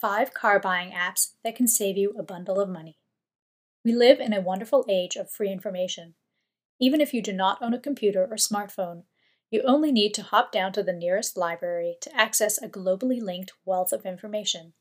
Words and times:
Five 0.00 0.34
car 0.34 0.58
buying 0.58 0.90
apps 0.92 1.32
that 1.42 1.56
can 1.56 1.68
save 1.68 1.96
you 1.96 2.14
a 2.18 2.22
bundle 2.22 2.60
of 2.60 2.68
money. 2.68 2.98
We 3.84 3.92
live 3.92 4.20
in 4.20 4.32
a 4.32 4.40
wonderful 4.40 4.84
age 4.88 5.16
of 5.16 5.30
free 5.30 5.50
information. 5.50 6.14
Even 6.80 7.00
if 7.00 7.14
you 7.14 7.22
do 7.22 7.32
not 7.32 7.62
own 7.62 7.74
a 7.74 7.80
computer 7.80 8.24
or 8.24 8.36
smartphone, 8.36 9.04
you 9.50 9.62
only 9.62 9.92
need 9.92 10.14
to 10.14 10.22
hop 10.22 10.50
down 10.50 10.72
to 10.72 10.82
the 10.82 10.92
nearest 10.92 11.36
library 11.36 11.96
to 12.00 12.16
access 12.16 12.60
a 12.60 12.68
globally 12.68 13.22
linked 13.22 13.52
wealth 13.64 13.92
of 13.92 14.04
information. 14.04 14.72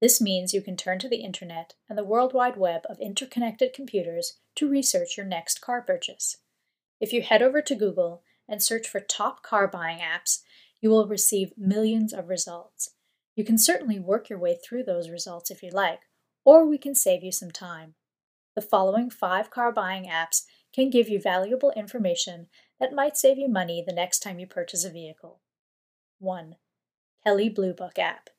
This 0.00 0.20
means 0.20 0.52
you 0.52 0.62
can 0.62 0.76
turn 0.76 0.98
to 0.98 1.08
the 1.08 1.22
internet 1.24 1.74
and 1.88 1.96
the 1.96 2.04
World 2.04 2.32
Wide 2.34 2.56
Web 2.56 2.82
of 2.88 2.98
interconnected 3.00 3.72
computers 3.72 4.38
to 4.56 4.68
research 4.68 5.16
your 5.16 5.26
next 5.26 5.60
car 5.60 5.80
purchase. 5.82 6.38
If 7.00 7.12
you 7.12 7.22
head 7.22 7.42
over 7.42 7.62
to 7.62 7.74
Google 7.74 8.22
and 8.48 8.62
search 8.62 8.88
for 8.88 9.00
top 9.00 9.42
car 9.42 9.68
buying 9.68 9.98
apps, 9.98 10.40
you 10.80 10.90
will 10.90 11.06
receive 11.06 11.52
millions 11.56 12.12
of 12.12 12.28
results. 12.28 12.90
You 13.36 13.44
can 13.44 13.58
certainly 13.58 13.98
work 13.98 14.28
your 14.28 14.38
way 14.38 14.56
through 14.56 14.84
those 14.84 15.10
results 15.10 15.50
if 15.50 15.62
you 15.62 15.70
like, 15.70 16.00
or 16.44 16.66
we 16.66 16.78
can 16.78 16.94
save 16.94 17.22
you 17.22 17.32
some 17.32 17.50
time. 17.50 17.94
The 18.54 18.62
following 18.62 19.10
five 19.10 19.50
car 19.50 19.72
buying 19.72 20.04
apps 20.04 20.42
can 20.74 20.90
give 20.90 21.08
you 21.08 21.20
valuable 21.20 21.72
information 21.76 22.48
that 22.78 22.92
might 22.92 23.16
save 23.16 23.38
you 23.38 23.48
money 23.48 23.82
the 23.86 23.94
next 23.94 24.20
time 24.20 24.38
you 24.38 24.46
purchase 24.46 24.84
a 24.84 24.90
vehicle. 24.90 25.40
1. 26.18 26.56
Kelley 27.24 27.48
Blue 27.48 27.72
Book 27.72 27.98
app. 27.98 28.30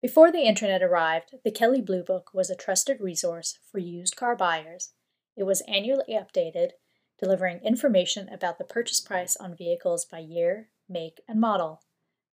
Before 0.00 0.30
the 0.30 0.42
internet 0.42 0.82
arrived, 0.82 1.34
the 1.44 1.50
Kelley 1.50 1.80
Blue 1.80 2.04
Book 2.04 2.30
was 2.32 2.50
a 2.50 2.56
trusted 2.56 3.00
resource 3.00 3.58
for 3.70 3.78
used 3.78 4.16
car 4.16 4.36
buyers. 4.36 4.92
It 5.36 5.44
was 5.44 5.62
annually 5.62 6.14
updated, 6.14 6.70
delivering 7.18 7.60
information 7.64 8.28
about 8.28 8.58
the 8.58 8.64
purchase 8.64 9.00
price 9.00 9.36
on 9.36 9.56
vehicles 9.56 10.04
by 10.04 10.18
year, 10.18 10.68
make, 10.88 11.20
and 11.26 11.40
model. 11.40 11.82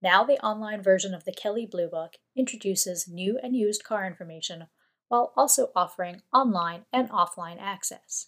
Now, 0.03 0.25
the 0.25 0.43
online 0.43 0.83
version 0.83 1.13
of 1.13 1.23
the 1.23 1.31
Kelley 1.31 1.65
Blue 1.65 1.87
Book 1.87 2.15
introduces 2.35 3.07
new 3.07 3.39
and 3.41 3.55
used 3.55 3.85
car 3.85 4.05
information 4.05 4.67
while 5.07 5.31
also 5.37 5.69
offering 5.77 6.21
online 6.33 6.83
and 6.91 7.09
offline 7.09 7.57
access. 7.57 8.27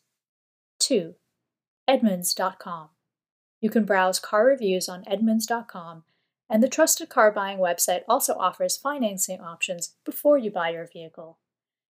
2. 0.79 1.15
Edmunds.com. 1.85 2.89
You 3.59 3.69
can 3.69 3.83
browse 3.83 4.19
car 4.19 4.45
reviews 4.45 4.87
on 4.87 5.03
Edmunds.com, 5.05 6.03
and 6.49 6.63
the 6.63 6.69
trusted 6.69 7.09
car 7.09 7.29
buying 7.29 7.57
website 7.57 8.03
also 8.07 8.35
offers 8.35 8.77
financing 8.77 9.41
options 9.41 9.95
before 10.05 10.37
you 10.37 10.51
buy 10.51 10.69
your 10.69 10.87
vehicle. 10.87 11.39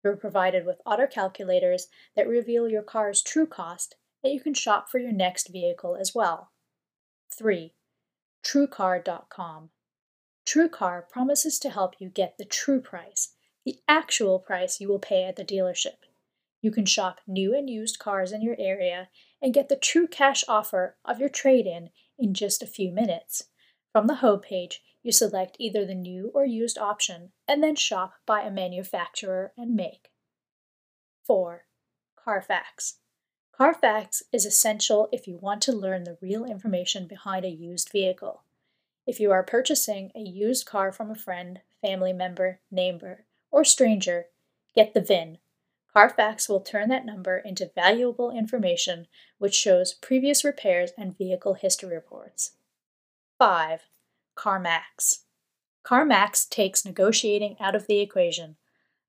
You're 0.03 0.15
provided 0.15 0.65
with 0.65 0.81
auto 0.87 1.05
calculators 1.05 1.87
that 2.15 2.27
reveal 2.27 2.67
your 2.67 2.83
car's 2.83 3.21
true 3.21 3.45
cost 3.45 3.95
that 4.23 4.31
you 4.31 4.39
can 4.39 4.55
shop 4.55 4.89
for 4.89 4.97
your 4.97 5.11
next 5.11 5.49
vehicle 5.49 5.95
as 5.99 6.15
well. 6.15 6.51
3. 7.37 7.73
TrueCar.com. 8.47 9.71
TrueCar 10.45 11.09
promises 11.09 11.59
to 11.59 11.69
help 11.69 11.95
you 11.99 12.07
get 12.07 12.37
the 12.37 12.45
true 12.45 12.79
price, 12.79 13.33
the 13.65 13.75
actual 13.89 14.39
price 14.39 14.79
you 14.79 14.87
will 14.87 14.99
pay 14.99 15.25
at 15.25 15.35
the 15.35 15.43
dealership. 15.43 16.05
You 16.61 16.71
can 16.71 16.85
shop 16.85 17.19
new 17.27 17.53
and 17.53 17.69
used 17.69 17.99
cars 17.99 18.31
in 18.31 18.41
your 18.41 18.55
area 18.57 19.09
and 19.41 19.53
get 19.53 19.67
the 19.67 19.75
true 19.75 20.07
cash 20.07 20.45
offer 20.47 20.95
of 21.03 21.19
your 21.19 21.27
trade 21.27 21.65
in 21.67 21.89
in 22.17 22.33
just 22.33 22.63
a 22.63 22.67
few 22.67 22.89
minutes. 22.89 23.43
From 23.91 24.07
the 24.07 24.15
home 24.15 24.39
page, 24.39 24.81
you 25.03 25.11
select 25.11 25.57
either 25.59 25.85
the 25.85 25.93
new 25.93 26.31
or 26.33 26.45
used 26.45 26.77
option 26.77 27.33
and 27.49 27.61
then 27.61 27.75
shop 27.75 28.13
by 28.25 28.43
a 28.43 28.51
manufacturer 28.51 29.51
and 29.57 29.75
make. 29.75 30.07
4. 31.25 31.65
Carfax. 32.15 32.99
Carfax 33.57 34.21
is 34.31 34.45
essential 34.45 35.09
if 35.11 35.27
you 35.27 35.35
want 35.35 35.63
to 35.63 35.71
learn 35.71 36.03
the 36.03 36.19
real 36.21 36.45
information 36.45 37.07
behind 37.07 37.43
a 37.43 37.49
used 37.49 37.89
vehicle. 37.91 38.43
If 39.07 39.19
you 39.19 39.31
are 39.31 39.41
purchasing 39.41 40.11
a 40.13 40.19
used 40.19 40.67
car 40.67 40.91
from 40.91 41.09
a 41.09 41.15
friend, 41.15 41.61
family 41.81 42.13
member, 42.13 42.59
neighbor, 42.69 43.25
or 43.49 43.63
stranger, 43.63 44.27
get 44.75 44.93
the 44.93 45.01
VIN, 45.01 45.39
Carfax 45.91 46.47
will 46.47 46.59
turn 46.59 46.89
that 46.89 47.03
number 47.03 47.39
into 47.39 47.71
valuable 47.73 48.29
information 48.29 49.07
which 49.39 49.55
shows 49.55 49.91
previous 49.91 50.43
repairs 50.43 50.91
and 50.95 51.17
vehicle 51.17 51.55
history 51.55 51.95
reports. 51.95 52.57
5. 53.39 53.81
CarMax. 54.37 55.23
CarMax 55.83 56.47
takes 56.47 56.85
negotiating 56.85 57.55
out 57.59 57.75
of 57.75 57.87
the 57.87 58.01
equation. 58.01 58.57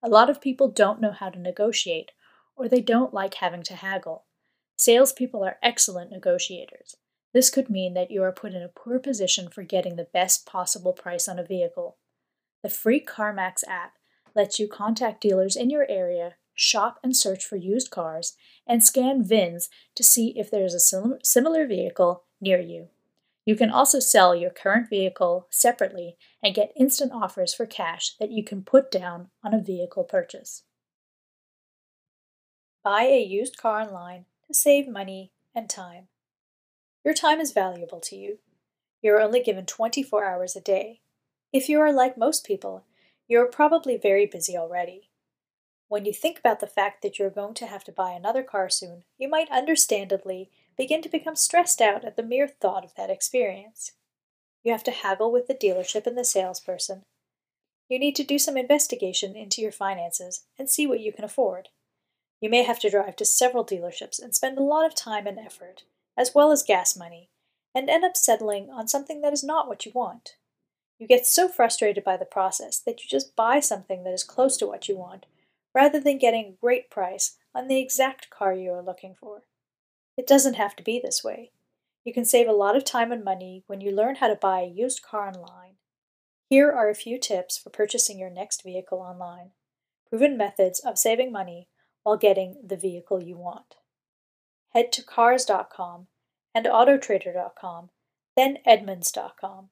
A 0.02 0.08
lot 0.08 0.30
of 0.30 0.40
people 0.40 0.68
don't 0.70 1.02
know 1.02 1.12
how 1.12 1.28
to 1.28 1.38
negotiate, 1.38 2.12
or 2.56 2.66
they 2.66 2.80
don't 2.80 3.12
like 3.12 3.34
having 3.34 3.62
to 3.64 3.74
haggle. 3.74 4.24
Salespeople 4.78 5.44
are 5.44 5.58
excellent 5.62 6.10
negotiators. 6.10 6.96
This 7.34 7.50
could 7.50 7.68
mean 7.68 7.92
that 7.92 8.10
you 8.10 8.22
are 8.22 8.32
put 8.32 8.54
in 8.54 8.62
a 8.62 8.68
poor 8.68 8.98
position 8.98 9.50
for 9.50 9.62
getting 9.62 9.96
the 9.96 10.08
best 10.12 10.46
possible 10.46 10.94
price 10.94 11.28
on 11.28 11.38
a 11.38 11.44
vehicle. 11.44 11.98
The 12.62 12.70
free 12.70 13.04
CarMax 13.04 13.64
app 13.68 13.98
lets 14.34 14.58
you 14.58 14.66
contact 14.68 15.20
dealers 15.20 15.56
in 15.56 15.68
your 15.68 15.86
area 15.90 16.36
shop 16.58 16.98
and 17.04 17.16
search 17.16 17.44
for 17.44 17.56
used 17.56 17.90
cars, 17.90 18.36
and 18.66 18.82
scan 18.82 19.22
VINs 19.22 19.70
to 19.94 20.02
see 20.02 20.34
if 20.36 20.50
there 20.50 20.64
is 20.64 20.74
a 20.74 21.16
similar 21.22 21.66
vehicle 21.66 22.24
near 22.40 22.60
you. 22.60 22.88
You 23.46 23.54
can 23.54 23.70
also 23.70 24.00
sell 24.00 24.34
your 24.34 24.50
current 24.50 24.90
vehicle 24.90 25.46
separately 25.50 26.16
and 26.42 26.54
get 26.54 26.72
instant 26.76 27.12
offers 27.12 27.54
for 27.54 27.64
cash 27.64 28.16
that 28.18 28.32
you 28.32 28.42
can 28.42 28.62
put 28.62 28.90
down 28.90 29.28
on 29.44 29.54
a 29.54 29.62
vehicle 29.62 30.02
purchase. 30.02 30.64
Buy 32.82 33.04
a 33.04 33.22
used 33.22 33.56
car 33.56 33.82
online 33.82 34.24
to 34.48 34.54
save 34.54 34.88
money 34.88 35.30
and 35.54 35.68
time. 35.68 36.08
Your 37.04 37.14
time 37.14 37.38
is 37.38 37.52
valuable 37.52 38.00
to 38.00 38.16
you. 38.16 38.38
You 39.02 39.12
are 39.12 39.20
only 39.20 39.42
given 39.42 39.66
24 39.66 40.24
hours 40.24 40.56
a 40.56 40.60
day. 40.60 41.00
If 41.52 41.68
you 41.68 41.80
are 41.80 41.92
like 41.92 42.18
most 42.18 42.44
people, 42.44 42.84
you 43.28 43.38
are 43.40 43.46
probably 43.46 43.96
very 43.96 44.26
busy 44.26 44.56
already. 44.56 45.10
When 45.88 46.04
you 46.04 46.12
think 46.12 46.38
about 46.38 46.60
the 46.60 46.66
fact 46.66 47.02
that 47.02 47.18
you're 47.18 47.30
going 47.30 47.54
to 47.54 47.66
have 47.66 47.84
to 47.84 47.92
buy 47.92 48.12
another 48.12 48.42
car 48.42 48.68
soon, 48.68 49.04
you 49.18 49.28
might 49.28 49.50
understandably 49.50 50.50
begin 50.76 51.02
to 51.02 51.08
become 51.08 51.36
stressed 51.36 51.80
out 51.80 52.04
at 52.04 52.16
the 52.16 52.22
mere 52.22 52.48
thought 52.48 52.84
of 52.84 52.94
that 52.96 53.10
experience. 53.10 53.92
You 54.62 54.72
have 54.72 54.84
to 54.84 54.90
haggle 54.90 55.30
with 55.30 55.46
the 55.46 55.54
dealership 55.54 56.06
and 56.06 56.16
the 56.16 56.24
salesperson. 56.24 57.04
You 57.88 57.98
need 57.98 58.16
to 58.16 58.24
do 58.24 58.38
some 58.38 58.56
investigation 58.56 59.34
into 59.36 59.62
your 59.62 59.72
finances 59.72 60.44
and 60.58 60.68
see 60.68 60.86
what 60.86 61.00
you 61.00 61.12
can 61.12 61.24
afford. 61.24 61.68
You 62.40 62.50
may 62.50 62.62
have 62.62 62.78
to 62.80 62.90
drive 62.90 63.16
to 63.16 63.24
several 63.24 63.64
dealerships 63.64 64.22
and 64.22 64.34
spend 64.34 64.58
a 64.58 64.62
lot 64.62 64.86
of 64.86 64.94
time 64.94 65.26
and 65.26 65.38
effort, 65.38 65.84
as 66.16 66.34
well 66.34 66.52
as 66.52 66.62
gas 66.62 66.96
money, 66.96 67.30
and 67.74 67.90
end 67.90 68.04
up 68.04 68.16
settling 68.16 68.70
on 68.70 68.88
something 68.88 69.20
that 69.22 69.32
is 69.32 69.42
not 69.42 69.68
what 69.68 69.84
you 69.84 69.92
want. 69.94 70.36
You 70.98 71.06
get 71.06 71.26
so 71.26 71.48
frustrated 71.48 72.04
by 72.04 72.16
the 72.16 72.24
process 72.24 72.80
that 72.80 73.02
you 73.02 73.08
just 73.08 73.36
buy 73.36 73.60
something 73.60 74.04
that 74.04 74.12
is 74.12 74.24
close 74.24 74.56
to 74.58 74.66
what 74.66 74.88
you 74.88 74.96
want 74.96 75.26
rather 75.74 76.00
than 76.00 76.18
getting 76.18 76.46
a 76.46 76.60
great 76.60 76.90
price 76.90 77.36
on 77.54 77.68
the 77.68 77.80
exact 77.80 78.30
car 78.30 78.52
you 78.52 78.72
are 78.72 78.82
looking 78.82 79.14
for. 79.14 79.42
It 80.16 80.26
doesn't 80.26 80.54
have 80.54 80.74
to 80.76 80.82
be 80.82 81.00
this 81.00 81.22
way. 81.22 81.52
You 82.04 82.12
can 82.12 82.24
save 82.24 82.48
a 82.48 82.52
lot 82.52 82.76
of 82.76 82.84
time 82.84 83.12
and 83.12 83.22
money 83.22 83.62
when 83.66 83.80
you 83.80 83.92
learn 83.92 84.16
how 84.16 84.28
to 84.28 84.34
buy 84.34 84.60
a 84.60 84.66
used 84.66 85.02
car 85.02 85.28
online. 85.28 85.74
Here 86.48 86.72
are 86.72 86.88
a 86.88 86.94
few 86.94 87.18
tips 87.18 87.58
for 87.58 87.70
purchasing 87.70 88.18
your 88.18 88.30
next 88.30 88.64
vehicle 88.64 88.98
online. 88.98 89.50
Proven 90.08 90.36
methods 90.36 90.80
of 90.80 90.98
saving 90.98 91.30
money 91.30 91.68
while 92.08 92.16
getting 92.16 92.56
the 92.66 92.74
vehicle 92.74 93.22
you 93.22 93.36
want. 93.36 93.74
Head 94.70 94.92
to 94.92 95.02
cars.com 95.02 96.06
and 96.54 96.64
autotrader.com, 96.64 97.90
then 98.34 98.56
edmunds.com. 98.66 99.68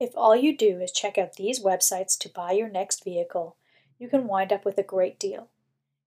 If 0.00 0.12
all 0.16 0.34
you 0.34 0.56
do 0.56 0.80
is 0.80 0.90
check 0.90 1.18
out 1.18 1.34
these 1.34 1.62
websites 1.62 2.16
to 2.20 2.30
buy 2.30 2.52
your 2.52 2.70
next 2.70 3.04
vehicle, 3.04 3.58
you 3.98 4.08
can 4.08 4.26
wind 4.26 4.54
up 4.54 4.64
with 4.64 4.78
a 4.78 4.82
great 4.82 5.18
deal. 5.20 5.50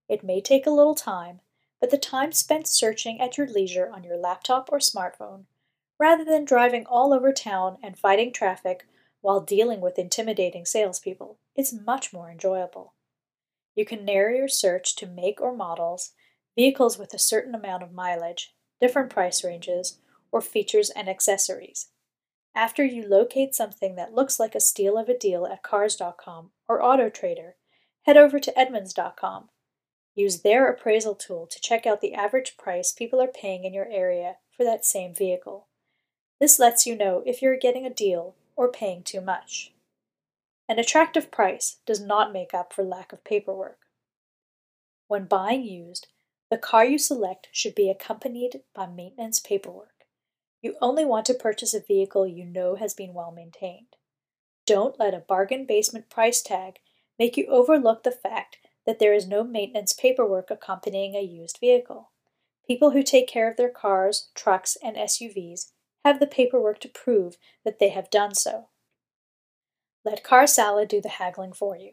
It 0.08 0.24
may 0.24 0.40
take 0.40 0.66
a 0.66 0.72
little 0.72 0.96
time, 0.96 1.38
but 1.80 1.92
the 1.92 1.98
time 1.98 2.32
spent 2.32 2.66
searching 2.66 3.20
at 3.20 3.38
your 3.38 3.46
leisure 3.46 3.88
on 3.94 4.02
your 4.02 4.16
laptop 4.16 4.68
or 4.72 4.80
smartphone, 4.80 5.44
rather 6.00 6.24
than 6.24 6.44
driving 6.44 6.84
all 6.84 7.14
over 7.14 7.32
town 7.32 7.78
and 7.80 7.96
fighting 7.96 8.32
traffic 8.32 8.88
while 9.20 9.40
dealing 9.40 9.80
with 9.80 10.00
intimidating 10.00 10.64
salespeople, 10.64 11.38
is 11.54 11.72
much 11.72 12.12
more 12.12 12.28
enjoyable. 12.28 12.94
You 13.78 13.84
can 13.84 14.04
narrow 14.04 14.34
your 14.34 14.48
search 14.48 14.96
to 14.96 15.06
make 15.06 15.40
or 15.40 15.54
models, 15.54 16.10
vehicles 16.56 16.98
with 16.98 17.14
a 17.14 17.18
certain 17.18 17.54
amount 17.54 17.84
of 17.84 17.92
mileage, 17.92 18.52
different 18.80 19.08
price 19.08 19.44
ranges, 19.44 20.00
or 20.32 20.40
features 20.40 20.90
and 20.90 21.08
accessories. 21.08 21.90
After 22.56 22.84
you 22.84 23.06
locate 23.06 23.54
something 23.54 23.94
that 23.94 24.12
looks 24.12 24.40
like 24.40 24.56
a 24.56 24.60
steal 24.60 24.98
of 24.98 25.08
a 25.08 25.16
deal 25.16 25.46
at 25.46 25.62
Cars.com 25.62 26.50
or 26.68 26.82
AutoTrader, 26.82 27.52
head 28.02 28.16
over 28.16 28.40
to 28.40 28.58
Edmunds.com. 28.58 29.50
Use 30.16 30.42
their 30.42 30.68
appraisal 30.68 31.14
tool 31.14 31.46
to 31.46 31.60
check 31.60 31.86
out 31.86 32.00
the 32.00 32.14
average 32.14 32.56
price 32.56 32.90
people 32.90 33.20
are 33.20 33.28
paying 33.28 33.62
in 33.62 33.72
your 33.72 33.88
area 33.88 34.38
for 34.56 34.64
that 34.64 34.84
same 34.84 35.14
vehicle. 35.14 35.68
This 36.40 36.58
lets 36.58 36.84
you 36.84 36.96
know 36.96 37.22
if 37.24 37.40
you're 37.40 37.56
getting 37.56 37.86
a 37.86 37.94
deal 37.94 38.34
or 38.56 38.72
paying 38.72 39.04
too 39.04 39.20
much. 39.20 39.72
An 40.68 40.78
attractive 40.78 41.30
price 41.30 41.78
does 41.86 42.00
not 42.00 42.32
make 42.32 42.52
up 42.52 42.72
for 42.72 42.84
lack 42.84 43.12
of 43.12 43.24
paperwork. 43.24 43.78
When 45.06 45.24
buying 45.24 45.64
used, 45.64 46.08
the 46.50 46.58
car 46.58 46.84
you 46.84 46.98
select 46.98 47.48
should 47.52 47.74
be 47.74 47.88
accompanied 47.88 48.60
by 48.74 48.86
maintenance 48.86 49.40
paperwork. 49.40 50.04
You 50.60 50.76
only 50.80 51.04
want 51.04 51.24
to 51.26 51.34
purchase 51.34 51.72
a 51.72 51.80
vehicle 51.80 52.26
you 52.26 52.44
know 52.44 52.74
has 52.74 52.92
been 52.92 53.14
well 53.14 53.30
maintained. 53.30 53.96
Don't 54.66 54.98
let 54.98 55.14
a 55.14 55.20
bargain 55.20 55.64
basement 55.64 56.10
price 56.10 56.42
tag 56.42 56.80
make 57.18 57.36
you 57.36 57.46
overlook 57.46 58.02
the 58.02 58.10
fact 58.10 58.58
that 58.84 58.98
there 58.98 59.14
is 59.14 59.26
no 59.26 59.42
maintenance 59.44 59.94
paperwork 59.94 60.50
accompanying 60.50 61.14
a 61.14 61.22
used 61.22 61.58
vehicle. 61.60 62.10
People 62.66 62.90
who 62.90 63.02
take 63.02 63.26
care 63.26 63.50
of 63.50 63.56
their 63.56 63.70
cars, 63.70 64.28
trucks, 64.34 64.76
and 64.82 64.96
SUVs 64.96 65.72
have 66.04 66.20
the 66.20 66.26
paperwork 66.26 66.80
to 66.80 66.88
prove 66.88 67.38
that 67.64 67.78
they 67.78 67.88
have 67.88 68.10
done 68.10 68.34
so. 68.34 68.68
Let 70.04 70.24
Cars-Salad 70.24 70.88
do 70.88 71.00
the 71.00 71.08
haggling 71.08 71.52
for 71.52 71.76
you. 71.76 71.92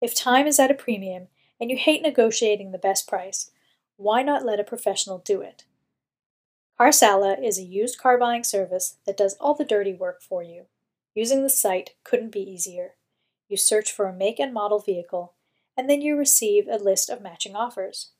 If 0.00 0.14
time 0.14 0.46
is 0.46 0.58
at 0.58 0.70
a 0.70 0.74
premium 0.74 1.28
and 1.60 1.70
you 1.70 1.76
hate 1.76 2.02
negotiating 2.02 2.72
the 2.72 2.78
best 2.78 3.06
price, 3.06 3.50
why 3.96 4.22
not 4.22 4.44
let 4.44 4.58
a 4.58 4.64
professional 4.64 5.18
do 5.18 5.42
it? 5.42 5.64
Cars-Salad 6.78 7.38
is 7.44 7.58
a 7.58 7.62
used 7.62 7.98
car 7.98 8.16
buying 8.16 8.42
service 8.42 8.96
that 9.04 9.18
does 9.18 9.36
all 9.38 9.54
the 9.54 9.66
dirty 9.66 9.92
work 9.92 10.22
for 10.22 10.42
you. 10.42 10.64
Using 11.14 11.42
the 11.42 11.50
site 11.50 11.90
couldn't 12.04 12.32
be 12.32 12.40
easier. 12.40 12.94
You 13.48 13.58
search 13.58 13.92
for 13.92 14.06
a 14.06 14.14
make 14.14 14.40
and 14.40 14.54
model 14.54 14.78
vehicle, 14.78 15.34
and 15.76 15.90
then 15.90 16.00
you 16.00 16.16
receive 16.16 16.66
a 16.66 16.76
list 16.76 17.10
of 17.10 17.20
matching 17.20 17.54
offers. 17.54 18.12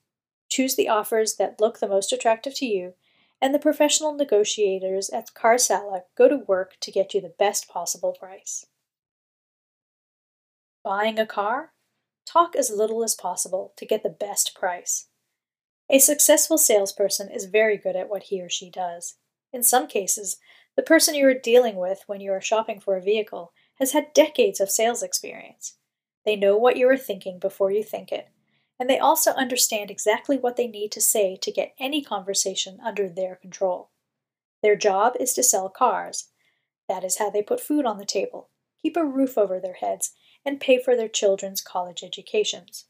Choose 0.51 0.77
the 0.77 0.89
offers 0.89 1.37
that 1.37 1.61
look 1.61 1.79
the 1.79 1.89
most 1.89 2.13
attractive 2.13 2.55
to 2.57 2.67
you, 2.67 2.95
and 3.41 3.55
the 3.55 3.59
professional 3.59 4.13
negotiators 4.13 5.09
at 5.09 5.33
Cars-Salad 5.33 6.03
go 6.15 6.29
to 6.29 6.37
work 6.37 6.77
to 6.81 6.91
get 6.91 7.15
you 7.15 7.23
the 7.23 7.35
best 7.39 7.69
possible 7.69 8.13
price. 8.13 8.67
Buying 10.83 11.19
a 11.19 11.27
car? 11.27 11.73
Talk 12.25 12.57
as 12.57 12.71
little 12.71 13.05
as 13.05 13.15
possible 13.15 13.75
to 13.77 13.85
get 13.85 14.03
the 14.03 14.09
best 14.09 14.55
price. 14.55 15.09
A 15.91 15.99
successful 15.99 16.57
salesperson 16.57 17.29
is 17.29 17.45
very 17.47 17.77
good 17.77 17.97
at 17.97 18.09
what 18.09 18.25
he 18.25 18.41
or 18.41 18.49
she 18.49 18.71
does. 18.71 19.17
In 19.53 19.63
some 19.63 19.87
cases, 19.87 20.39
the 20.77 20.83
person 20.83 21.15
you 21.15 21.27
are 21.27 21.35
dealing 21.35 21.77
with 21.77 22.05
when 22.07 22.21
you 22.21 22.33
are 22.33 22.41
shopping 22.41 22.81
for 22.81 22.97
a 22.97 23.03
vehicle 23.03 23.53
has 23.79 23.93
had 23.93 24.15
decades 24.15 24.61
of 24.61 24.71
sales 24.71 25.03
experience. 25.03 25.77
They 26.25 26.37
know 26.37 26.57
what 26.57 26.77
you 26.77 26.89
are 26.89 26.97
thinking 26.97 27.39
before 27.39 27.71
you 27.71 27.83
think 27.83 28.11
it, 28.11 28.29
and 28.79 28.89
they 28.89 28.99
also 28.99 29.33
understand 29.33 29.91
exactly 29.91 30.39
what 30.39 30.57
they 30.57 30.67
need 30.67 30.93
to 30.93 31.01
say 31.01 31.37
to 31.43 31.53
get 31.53 31.75
any 31.79 32.03
conversation 32.03 32.79
under 32.83 33.09
their 33.09 33.37
control. 33.37 33.91
Their 34.63 34.77
job 34.77 35.15
is 35.21 35.35
to 35.35 35.43
sell 35.43 35.69
cars. 35.69 36.29
That 36.89 37.05
is 37.05 37.19
how 37.19 37.29
they 37.29 37.43
put 37.43 37.61
food 37.61 37.85
on 37.85 37.99
the 37.99 38.07
table, 38.07 38.49
keep 38.81 38.97
a 38.97 39.05
roof 39.05 39.37
over 39.37 39.61
their 39.61 39.75
heads, 39.75 40.13
and 40.45 40.61
pay 40.61 40.81
for 40.83 40.97
their 40.97 41.09
children's 41.09 41.61
college 41.61 42.03
educations. 42.03 42.87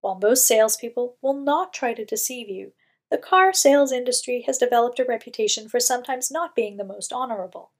While 0.00 0.18
most 0.20 0.46
salespeople 0.46 1.16
will 1.22 1.34
not 1.34 1.72
try 1.72 1.94
to 1.94 2.04
deceive 2.04 2.48
you, 2.48 2.72
the 3.10 3.18
car 3.18 3.52
sales 3.52 3.92
industry 3.92 4.42
has 4.46 4.58
developed 4.58 4.98
a 4.98 5.04
reputation 5.04 5.68
for 5.68 5.78
sometimes 5.78 6.30
not 6.30 6.56
being 6.56 6.76
the 6.76 6.84
most 6.84 7.12
honorable. 7.12 7.72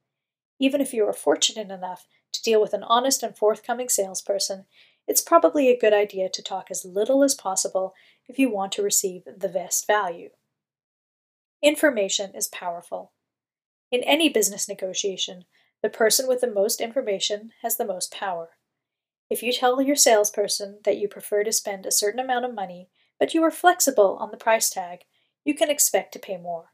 Even 0.59 0.81
if 0.81 0.93
you 0.93 1.07
are 1.07 1.13
fortunate 1.13 1.71
enough 1.71 2.07
to 2.33 2.43
deal 2.43 2.61
with 2.61 2.75
an 2.75 2.85
honest 2.85 3.23
and 3.23 3.37
forthcoming 3.37 3.89
salesperson, 3.89 4.67
it's 5.09 5.21
probably 5.21 5.69
a 5.69 5.79
good 5.79 5.93
idea 5.93 6.29
to 6.29 6.43
talk 6.43 6.71
as 6.71 6.85
little 6.85 7.25
as 7.25 7.35
possible 7.35 7.95
if 8.29 8.39
you 8.39 8.51
want 8.51 8.73
to 8.73 8.83
receive 8.83 9.23
the 9.25 9.49
best 9.49 9.87
value. 9.87 10.31
Information 11.63 12.35
is 12.35 12.49
powerful. 12.49 13.13
In 13.91 14.03
any 14.05 14.29
business 14.29 14.69
negotiation, 14.69 15.45
the 15.83 15.89
person 15.89 16.29
with 16.29 16.41
the 16.41 16.51
most 16.51 16.81
information 16.81 17.51
has 17.63 17.77
the 17.77 17.85
most 17.85 18.13
power. 18.13 18.51
If 19.33 19.43
you 19.43 19.51
tell 19.51 19.81
your 19.81 19.97
salesperson 19.97 20.81
that 20.85 20.99
you 20.99 21.09
prefer 21.09 21.43
to 21.43 21.53
spend 21.53 21.87
a 21.87 21.91
certain 21.91 22.21
amount 22.21 22.45
of 22.45 22.53
money, 22.53 22.91
but 23.19 23.33
you 23.33 23.43
are 23.45 23.51
flexible 23.51 24.19
on 24.21 24.31
the 24.31 24.37
price 24.37 24.69
tag, 24.69 25.07
you 25.43 25.55
can 25.55 25.71
expect 25.71 26.13
to 26.13 26.19
pay 26.19 26.37
more. 26.37 26.73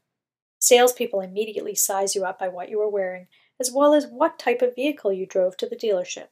Salespeople 0.59 1.21
immediately 1.21 1.73
size 1.73 2.15
you 2.15 2.25
up 2.25 2.37
by 2.37 2.49
what 2.49 2.67
you 2.67 2.81
are 2.81 2.89
wearing, 2.89 3.27
as 3.61 3.71
well 3.71 3.93
as 3.93 4.07
what 4.07 4.37
type 4.37 4.61
of 4.61 4.75
vehicle 4.75 5.13
you 5.13 5.25
drove 5.25 5.55
to 5.55 5.69
the 5.69 5.75
dealership. 5.77 6.31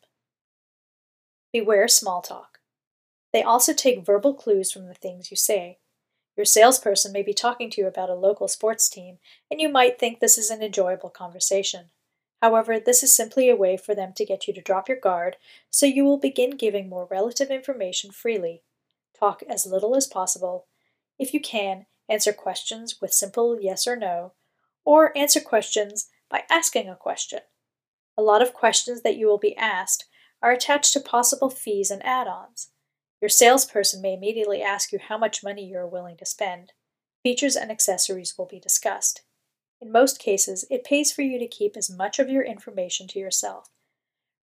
Beware 1.53 1.88
small 1.88 2.21
talk. 2.21 2.57
They 3.31 3.41
also 3.41 3.71
take 3.71 4.06
verbal 4.06 4.33
clues 4.33 4.69
from 4.69 4.88
the 4.88 4.95
things 4.95 5.31
you 5.31 5.38
say. 5.38 5.77
Your 6.35 6.45
salesperson 6.45 7.13
may 7.13 7.24
be 7.24 7.33
talking 7.33 7.69
to 7.69 7.79
you 7.79 7.88
about 7.88 8.09
a 8.09 8.15
local 8.15 8.50
sports 8.50 8.89
team, 8.89 9.19
and 9.50 9.62
you 9.62 9.69
might 9.69 9.97
think 9.97 10.19
this 10.19 10.38
is 10.38 10.50
an 10.50 10.62
enjoyable 10.62 11.09
conversation. 11.09 11.85
However, 12.42 12.80
this 12.80 13.01
is 13.01 13.16
simply 13.16 13.50
a 13.50 13.56
way 13.56 13.78
for 13.78 13.95
them 13.95 14.13
to 14.16 14.25
get 14.25 14.48
you 14.48 14.54
to 14.54 14.62
drop 14.62 14.88
your 14.88 15.00
guard, 15.00 15.38
so 15.69 15.86
you 15.86 16.06
will 16.06 16.19
begin 16.19 16.51
giving 16.51 16.88
more 16.88 17.07
relative 17.10 17.50
information 17.50 18.12
freely. 18.12 18.62
Talk 19.18 19.42
as 19.50 19.66
little 19.66 19.95
as 19.95 20.06
possible. 20.06 20.68
If 21.18 21.34
you 21.34 21.39
can, 21.39 21.88
answer 22.10 22.34
questions 22.34 23.01
with 23.01 23.13
simple 23.13 23.60
yes 23.60 23.88
or 23.88 23.95
no, 23.95 24.34
or 24.86 25.18
answer 25.18 25.42
questions 25.42 26.10
by 26.30 26.44
asking 26.50 26.88
a 26.88 26.95
question. 26.95 27.39
A 28.18 28.22
lot 28.22 28.42
of 28.42 28.54
questions 28.54 29.01
that 29.01 29.18
you 29.18 29.28
will 29.28 29.38
be 29.39 29.57
asked 29.57 30.06
are 30.42 30.51
attached 30.51 30.94
to 30.94 31.00
possible 31.00 31.50
fees 31.50 31.89
and 31.89 32.06
add 32.06 32.28
ons. 32.28 32.69
Your 33.22 33.30
salesperson 33.30 34.01
may 34.01 34.13
immediately 34.13 34.62
ask 34.62 34.92
you 34.92 35.00
how 35.00 35.18
much 35.18 35.44
money 35.44 35.66
you 35.66 35.78
are 35.78 35.88
willing 35.88 36.18
to 36.18 36.25
spend. 36.25 36.74
Features 37.24 37.56
and 37.56 37.72
accessories 37.72 38.36
will 38.38 38.45
be 38.45 38.60
discussed. 38.60 39.24
In 39.81 39.91
most 39.91 40.19
cases, 40.19 40.65
it 40.69 40.83
pays 40.83 41.12
for 41.12 41.21
you 41.21 41.38
to 41.39 41.47
keep 41.47 41.77
as 41.77 41.89
much 41.89 42.19
of 42.19 42.29
your 42.29 42.44
information 42.44 43.07
to 43.09 43.19
yourself. 43.19 43.69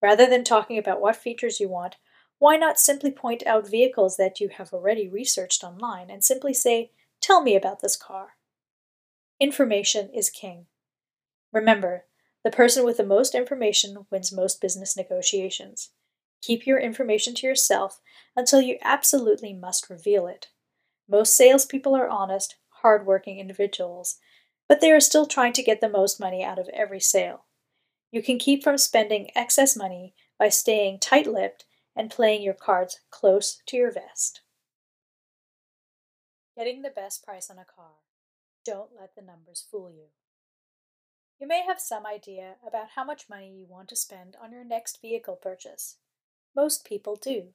Rather 0.02 0.28
than 0.28 0.44
talking 0.44 0.78
about 0.78 1.02
what 1.02 1.16
features 1.16 1.60
you 1.60 1.70
want, 1.70 1.96
why 2.40 2.58
not 2.58 2.80
simply 2.80 3.12
point 3.12 3.46
out 3.46 3.70
vehicles 3.70 4.18
that 4.18 4.40
you 4.40 4.50
have 4.50 4.74
already 4.74 5.08
researched 5.08 5.64
online 5.64 6.10
and 6.10 6.24
simply 6.24 6.54
say, 6.54 6.92
Tell 7.22 7.42
me 7.42 7.56
about 7.56 7.82
this 7.82 7.96
car. 7.96 8.36
Information 9.40 10.10
is 10.14 10.30
king. 10.30 10.68
Remember, 11.54 12.06
the 12.44 12.52
person 12.52 12.84
with 12.84 12.98
the 12.98 13.06
most 13.06 13.34
information 13.34 14.06
wins 14.12 14.32
most 14.32 14.60
business 14.60 14.98
negotiations. 14.98 15.92
Keep 16.42 16.68
your 16.68 16.78
information 16.78 17.34
to 17.36 17.48
yourself 17.48 18.02
until 18.36 18.60
you 18.60 18.78
absolutely 18.82 19.54
must 19.54 19.90
reveal 19.90 20.28
it. 20.28 20.48
Most 21.08 21.36
salespeople 21.36 21.96
are 21.96 22.10
honest, 22.10 22.58
hardworking 22.82 23.40
individuals 23.40 24.18
but 24.68 24.82
they 24.82 24.92
are 24.92 25.00
still 25.00 25.26
trying 25.26 25.54
to 25.54 25.64
get 25.64 25.82
the 25.82 25.90
most 25.90 26.20
money 26.20 26.44
out 26.44 26.60
of 26.60 26.70
every 26.70 27.00
sale. 27.00 27.46
You 28.12 28.22
can 28.22 28.38
keep 28.38 28.64
from 28.64 28.78
spending 28.78 29.32
excess 29.36 29.76
money 29.76 30.14
by 30.38 30.50
staying 30.50 31.00
tight 31.00 31.28
lipped 31.28 31.66
and 31.96 32.12
playing 32.12 32.42
your 32.42 32.54
cards 32.54 33.00
close 33.10 33.62
to 33.68 33.78
your 33.78 33.92
vest. 33.92 34.42
Getting 36.58 36.82
the 36.82 36.90
best 36.90 37.26
price 37.26 37.50
on 37.50 37.58
a 37.58 37.66
car. 37.66 38.02
Don't 38.66 38.92
let 39.00 39.16
the 39.16 39.22
numbers 39.22 39.66
fool 39.70 39.90
you. 39.90 40.08
You 41.40 41.48
may 41.48 41.64
have 41.66 41.80
some 41.80 42.06
idea 42.06 42.56
about 42.66 42.90
how 42.96 43.04
much 43.04 43.30
money 43.30 43.52
you 43.52 43.66
want 43.68 43.90
to 43.90 43.96
spend 43.96 44.38
on 44.42 44.52
your 44.52 44.64
next 44.64 45.02
vehicle 45.02 45.36
purchase. 45.36 45.98
Most 46.56 46.86
people 46.86 47.16
do. 47.16 47.50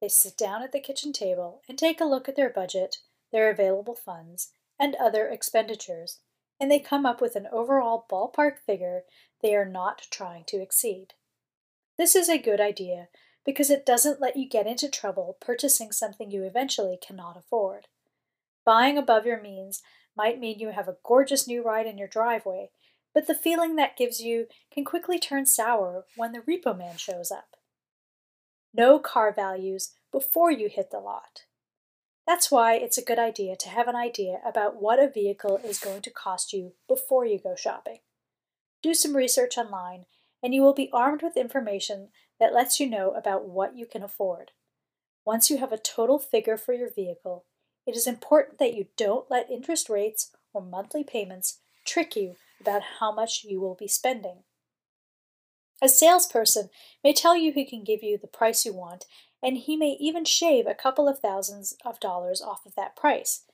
They 0.00 0.08
sit 0.08 0.36
down 0.36 0.62
at 0.62 0.72
the 0.72 0.80
kitchen 0.80 1.12
table 1.12 1.62
and 1.68 1.76
take 1.76 2.00
a 2.00 2.04
look 2.04 2.28
at 2.28 2.36
their 2.36 2.50
budget, 2.50 2.98
their 3.32 3.50
available 3.50 3.96
funds, 3.96 4.52
and 4.78 4.94
other 4.94 5.26
expenditures 5.26 6.20
and 6.60 6.70
they 6.70 6.78
come 6.78 7.06
up 7.06 7.20
with 7.20 7.36
an 7.36 7.46
overall 7.52 8.06
ballpark 8.10 8.58
figure 8.58 9.02
they 9.42 9.54
are 9.54 9.68
not 9.68 10.06
trying 10.10 10.44
to 10.48 10.60
exceed. 10.60 11.14
This 11.96 12.14
is 12.14 12.28
a 12.28 12.38
good 12.38 12.60
idea 12.60 13.08
because 13.44 13.70
it 13.70 13.86
doesn't 13.86 14.20
let 14.20 14.36
you 14.36 14.48
get 14.48 14.66
into 14.66 14.90
trouble 14.90 15.36
purchasing 15.40 15.92
something 15.92 16.30
you 16.30 16.44
eventually 16.44 16.98
cannot 17.00 17.36
afford. 17.36 17.86
Buying 18.64 18.98
above 18.98 19.24
your 19.24 19.40
means 19.40 19.82
might 20.16 20.38
mean 20.38 20.58
you 20.58 20.70
have 20.70 20.88
a 20.88 20.96
gorgeous 21.04 21.46
new 21.46 21.62
ride 21.62 21.86
in 21.86 21.96
your 21.96 22.08
driveway, 22.08 22.70
but 23.14 23.26
the 23.26 23.34
feeling 23.34 23.76
that 23.76 23.96
gives 23.96 24.20
you 24.20 24.46
can 24.72 24.84
quickly 24.84 25.18
turn 25.18 25.46
sour 25.46 26.04
when 26.16 26.32
the 26.32 26.40
repo 26.40 26.76
man 26.76 26.96
shows 26.96 27.30
up. 27.30 27.56
Know 28.74 28.98
car 28.98 29.32
values 29.32 29.94
before 30.12 30.50
you 30.50 30.68
hit 30.68 30.90
the 30.90 31.00
lot. 31.00 31.44
That's 32.28 32.50
why 32.50 32.74
it's 32.74 32.98
a 32.98 33.02
good 33.02 33.18
idea 33.18 33.56
to 33.56 33.70
have 33.70 33.88
an 33.88 33.96
idea 33.96 34.40
about 34.46 34.82
what 34.82 35.02
a 35.02 35.08
vehicle 35.08 35.58
is 35.64 35.78
going 35.78 36.02
to 36.02 36.10
cost 36.10 36.52
you 36.52 36.74
before 36.86 37.24
you 37.24 37.38
go 37.38 37.54
shopping. 37.56 38.00
Do 38.82 38.92
some 38.92 39.16
research 39.16 39.56
online, 39.56 40.04
and 40.42 40.54
you 40.54 40.60
will 40.60 40.74
be 40.74 40.90
armed 40.92 41.22
with 41.22 41.38
information 41.38 42.08
that 42.38 42.52
lets 42.52 42.78
you 42.78 42.86
know 42.86 43.12
about 43.12 43.48
what 43.48 43.78
you 43.78 43.86
can 43.86 44.02
afford. 44.02 44.50
Once 45.24 45.48
you 45.48 45.56
have 45.56 45.72
a 45.72 45.78
total 45.78 46.18
figure 46.18 46.58
for 46.58 46.74
your 46.74 46.90
vehicle, 46.94 47.46
it 47.86 47.96
is 47.96 48.06
important 48.06 48.58
that 48.58 48.74
you 48.74 48.88
don't 48.98 49.30
let 49.30 49.50
interest 49.50 49.88
rates 49.88 50.30
or 50.52 50.60
monthly 50.60 51.02
payments 51.02 51.60
trick 51.86 52.14
you 52.14 52.36
about 52.60 52.82
how 53.00 53.10
much 53.10 53.42
you 53.42 53.58
will 53.58 53.74
be 53.74 53.88
spending. 53.88 54.40
A 55.80 55.88
salesperson 55.88 56.68
may 57.02 57.14
tell 57.14 57.34
you 57.34 57.52
he 57.52 57.64
can 57.64 57.84
give 57.84 58.02
you 58.02 58.18
the 58.18 58.26
price 58.26 58.66
you 58.66 58.74
want 58.74 59.06
and 59.42 59.58
he 59.58 59.76
may 59.76 59.96
even 60.00 60.24
shave 60.24 60.66
a 60.66 60.74
couple 60.74 61.08
of 61.08 61.20
thousands 61.20 61.76
of 61.84 62.00
dollars 62.00 62.42
off 62.42 62.66
of 62.66 62.74
that 62.74 62.96
price. 62.96 63.44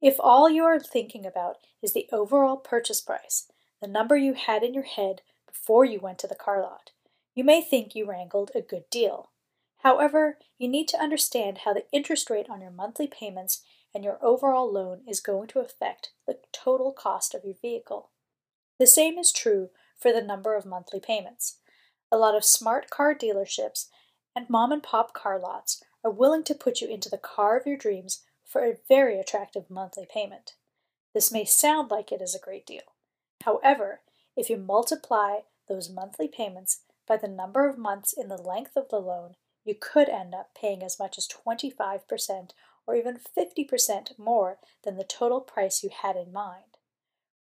If 0.00 0.16
all 0.18 0.50
you 0.50 0.64
are 0.64 0.80
thinking 0.80 1.24
about 1.24 1.56
is 1.80 1.92
the 1.92 2.08
overall 2.12 2.56
purchase 2.56 3.00
price, 3.00 3.50
the 3.80 3.86
number 3.86 4.16
you 4.16 4.34
had 4.34 4.62
in 4.62 4.74
your 4.74 4.82
head 4.84 5.22
before 5.46 5.84
you 5.84 6.00
went 6.00 6.18
to 6.20 6.26
the 6.26 6.34
car 6.34 6.60
lot, 6.60 6.90
you 7.34 7.44
may 7.44 7.62
think 7.62 7.94
you 7.94 8.04
wrangled 8.04 8.50
a 8.54 8.60
good 8.60 8.84
deal. 8.90 9.30
However, 9.78 10.38
you 10.58 10.68
need 10.68 10.86
to 10.88 11.00
understand 11.00 11.58
how 11.58 11.72
the 11.72 11.86
interest 11.92 12.30
rate 12.30 12.46
on 12.48 12.60
your 12.60 12.70
monthly 12.70 13.06
payments 13.06 13.62
and 13.94 14.04
your 14.04 14.18
overall 14.22 14.72
loan 14.72 15.02
is 15.08 15.20
going 15.20 15.48
to 15.48 15.60
affect 15.60 16.10
the 16.26 16.38
total 16.52 16.92
cost 16.92 17.34
of 17.34 17.44
your 17.44 17.56
vehicle. 17.60 18.10
The 18.78 18.86
same 18.86 19.18
is 19.18 19.32
true 19.32 19.70
for 19.98 20.12
the 20.12 20.22
number 20.22 20.54
of 20.56 20.66
monthly 20.66 21.00
payments. 21.00 21.58
A 22.10 22.16
lot 22.16 22.34
of 22.34 22.44
smart 22.44 22.90
car 22.90 23.14
dealerships 23.14 23.86
and 24.34 24.48
mom 24.48 24.72
and 24.72 24.82
pop 24.82 25.12
car 25.12 25.38
lots 25.38 25.82
are 26.04 26.10
willing 26.10 26.44
to 26.44 26.54
put 26.54 26.80
you 26.80 26.88
into 26.88 27.08
the 27.08 27.18
car 27.18 27.56
of 27.56 27.66
your 27.66 27.76
dreams 27.76 28.24
for 28.44 28.64
a 28.64 28.76
very 28.88 29.18
attractive 29.18 29.70
monthly 29.70 30.06
payment. 30.12 30.54
This 31.14 31.32
may 31.32 31.44
sound 31.44 31.90
like 31.90 32.10
it 32.10 32.22
is 32.22 32.34
a 32.34 32.44
great 32.44 32.66
deal. 32.66 32.82
However, 33.44 34.00
if 34.36 34.48
you 34.48 34.56
multiply 34.56 35.40
those 35.68 35.90
monthly 35.90 36.28
payments 36.28 36.82
by 37.06 37.16
the 37.16 37.28
number 37.28 37.68
of 37.68 37.78
months 37.78 38.14
in 38.16 38.28
the 38.28 38.36
length 38.36 38.76
of 38.76 38.88
the 38.88 38.98
loan, 38.98 39.34
you 39.64 39.74
could 39.78 40.08
end 40.08 40.34
up 40.34 40.50
paying 40.54 40.82
as 40.82 40.98
much 40.98 41.18
as 41.18 41.28
25% 41.28 42.50
or 42.86 42.96
even 42.96 43.18
50% 43.18 44.18
more 44.18 44.58
than 44.84 44.96
the 44.96 45.04
total 45.04 45.40
price 45.40 45.82
you 45.82 45.90
had 46.02 46.16
in 46.16 46.32
mind. 46.32 46.78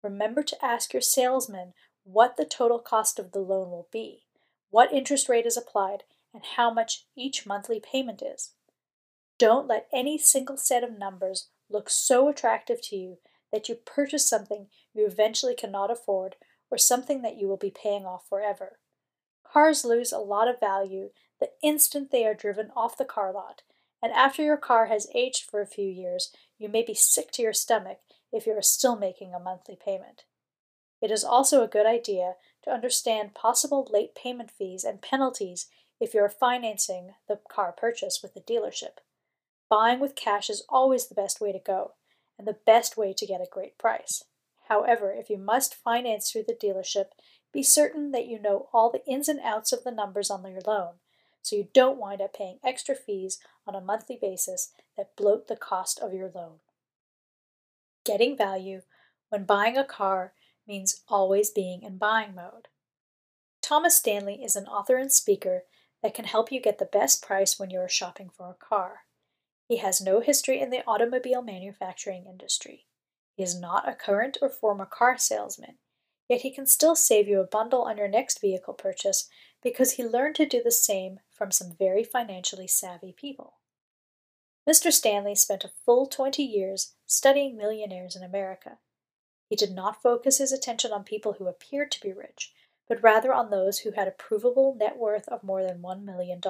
Remember 0.03 0.43
to 0.43 0.65
ask 0.65 0.93
your 0.93 1.03
salesman 1.03 1.73
what 2.05 2.37
the 2.37 2.45
total 2.45 2.79
cost 2.79 3.19
of 3.19 3.33
the 3.33 3.41
loan 3.41 3.71
will 3.71 3.89
be, 3.93 4.25
what 4.71 4.93
interest 4.93 5.29
rate 5.29 5.47
is 5.47 5.57
applied, 5.57 6.05
and 6.33 6.43
how 6.57 6.73
much 6.73 7.07
each 7.17 7.47
monthly 7.47 7.81
payment 7.81 8.23
is. 8.23 8.53
Don't 9.39 9.67
let 9.67 9.89
any 9.93 10.19
single 10.19 10.57
set 10.57 10.85
of 10.85 10.99
numbers 10.99 11.49
look 11.69 11.89
so 11.89 12.29
attractive 12.29 12.83
to 12.83 12.97
you 12.97 13.19
that 13.53 13.69
you 13.69 13.75
purchase 13.75 14.29
something 14.29 14.67
you 14.95 15.07
eventually 15.07 15.55
cannot 15.55 15.91
afford 15.91 16.37
or 16.71 16.79
something 16.79 17.23
that 17.23 17.37
you 17.37 17.49
will 17.49 17.57
be 17.57 17.71
paying 17.71 18.05
off 18.05 18.29
forever. 18.29 18.79
Cars 19.53 19.85
lose 19.85 20.13
a 20.13 20.19
lot 20.19 20.47
of 20.47 20.61
value 20.61 21.11
the 21.41 21.51
instant 21.63 22.11
they 22.11 22.27
are 22.27 22.35
driven 22.35 22.71
off 22.77 22.99
the 22.99 23.05
car 23.05 23.33
lot, 23.33 23.63
and 24.03 24.13
after 24.13 24.43
your 24.43 24.59
car 24.59 24.87
has 24.87 25.09
aged 25.15 25.51
for 25.51 25.61
a 25.61 25.67
few 25.67 25.89
years, 25.89 26.33
you 26.59 26.69
may 26.69 26.83
be 26.85 26.95
sick 26.95 27.31
to 27.33 27.43
your 27.43 27.55
stomach 27.55 28.01
if 28.31 28.47
you 28.47 28.53
are 28.53 28.63
still 28.63 28.97
making 28.97 29.35
a 29.35 29.41
monthly 29.41 29.77
payment. 29.77 30.25
It 31.01 31.11
is 31.11 31.25
also 31.25 31.65
a 31.65 31.69
good 31.69 31.87
idea 31.87 32.35
to 32.65 32.71
understand 32.71 33.35
possible 33.35 33.89
late 33.91 34.15
payment 34.15 34.51
fees 34.51 34.85
and 34.85 35.01
penalties 35.01 35.67
if 36.01 36.15
you 36.15 36.21
are 36.21 36.31
financing 36.31 37.13
the 37.29 37.39
car 37.51 37.73
purchase 37.73 38.21
with 38.23 38.35
the 38.35 38.41
dealership. 38.41 38.99
Buying 39.69 40.01
with 40.01 40.17
cash 40.17 40.51
is 40.51 40.65
always 40.69 41.07
the 41.07 41.15
best 41.15 41.41
way 41.41 41.53
to 41.53 41.59
go, 41.59 41.93
and 42.39 42.49
the 42.49 42.57
best 42.67 42.97
way 42.97 43.13
to 43.13 43.27
get 43.27 43.41
a 43.41 43.49
great 43.51 43.79
price. 43.79 44.25
However, 44.69 45.13
if 45.13 45.29
you 45.29 45.37
must 45.37 45.75
finance 45.75 46.31
through 46.31 46.45
the 46.49 46.55
dealership, 46.55 47.07
be 47.53 47.63
certain 47.63 48.13
that 48.13 48.27
you 48.27 48.41
know 48.41 48.69
all 48.73 48.91
the 48.91 49.05
ins 49.07 49.29
and 49.29 49.41
outs 49.41 49.73
of 49.73 49.85
the 49.85 49.91
numbers 49.91 50.31
on 50.31 50.49
your 50.51 50.61
loan, 50.67 50.95
so 51.43 51.57
you 51.57 51.69
don't 51.75 51.99
wind 51.99 52.21
up 52.21 52.35
paying 52.35 52.59
extra 52.65 52.95
fees 52.95 53.39
on 53.67 53.75
a 53.75 53.81
monthly 53.81 54.19
basis 54.21 54.73
that 54.97 55.17
bloat 55.17 55.49
the 55.49 55.57
cost 55.57 56.01
of 56.01 56.15
your 56.15 56.31
loan. 56.35 56.61
Getting 58.05 58.37
value 58.37 58.83
when 59.29 59.45
buying 59.45 59.77
a 59.77 59.85
car 59.85 60.33
means 60.67 61.03
always 61.09 61.51
being 61.51 61.83
in 61.83 61.99
buying 61.99 62.35
mode. 62.35 62.69
Thomas 63.61 63.97
Stanley 63.97 64.43
is 64.43 64.57
an 64.57 64.67
author 64.67 64.97
and 64.97 65.13
speaker 65.13 65.63
that 66.03 66.15
can 66.15 66.25
help 66.25 66.51
you 66.51 66.61
get 66.61 66.79
the 66.79 66.85
best 66.85 67.23
price 67.23 67.59
when 67.59 67.71
you 67.71 67.81
are 67.81 67.89
shopping 67.89 68.31
for 68.31 68.49
a 68.51 68.55
car. 68.55 69.01
He 69.69 69.77
has 69.77 70.01
no 70.01 70.21
history 70.21 70.61
in 70.61 70.71
the 70.71 70.85
automobile 70.87 71.43
manufacturing 71.43 72.27
industry. 72.27 72.87
He 73.37 73.43
is 73.43 73.59
not 73.59 73.89
a 73.89 73.95
current 73.95 74.39
or 74.43 74.49
former 74.49 74.87
car 74.87 75.17
salesman, 75.17 75.79
yet 76.29 76.41
he 76.41 76.51
can 76.51 76.67
still 76.67 76.97
save 76.97 77.29
you 77.29 77.41
a 77.41 77.47
bundle 77.47 77.83
on 77.83 77.97
your 77.97 78.09
next 78.09 78.41
vehicle 78.41 78.75
purchase 78.75 79.29
because 79.63 79.93
he 79.93 80.05
learned 80.05 80.35
to 80.37 80.47
do 80.47 80.63
the 80.63 80.71
same 80.71 81.21
from 81.31 81.51
some 81.51 81.75
very 81.79 82.05
financially 82.05 82.67
savvy 82.67 83.13
people. 83.13 83.55
Mr. 84.69 84.93
Stanley 84.93 85.35
spent 85.35 85.65
a 85.65 85.73
full 85.85 86.07
20 86.07 86.43
years 86.43 86.95
studying 87.07 87.57
millionaires 87.57 88.15
in 88.15 88.23
America. 88.23 88.79
He 89.49 89.57
did 89.57 89.73
not 89.73 90.03
focus 90.03 90.39
his 90.39 90.53
attention 90.53 90.93
on 90.93 91.03
people 91.03 91.35
who 91.35 91.49
appeared 91.49 91.91
to 91.93 92.01
be 92.01 92.13
rich, 92.13 92.53
but 92.91 93.05
rather 93.05 93.33
on 93.33 93.51
those 93.51 93.79
who 93.79 93.93
had 93.93 94.09
a 94.09 94.11
provable 94.11 94.77
net 94.77 94.99
worth 94.99 95.29
of 95.29 95.45
more 95.45 95.63
than 95.63 95.79
$1 95.81 96.03
million. 96.03 96.41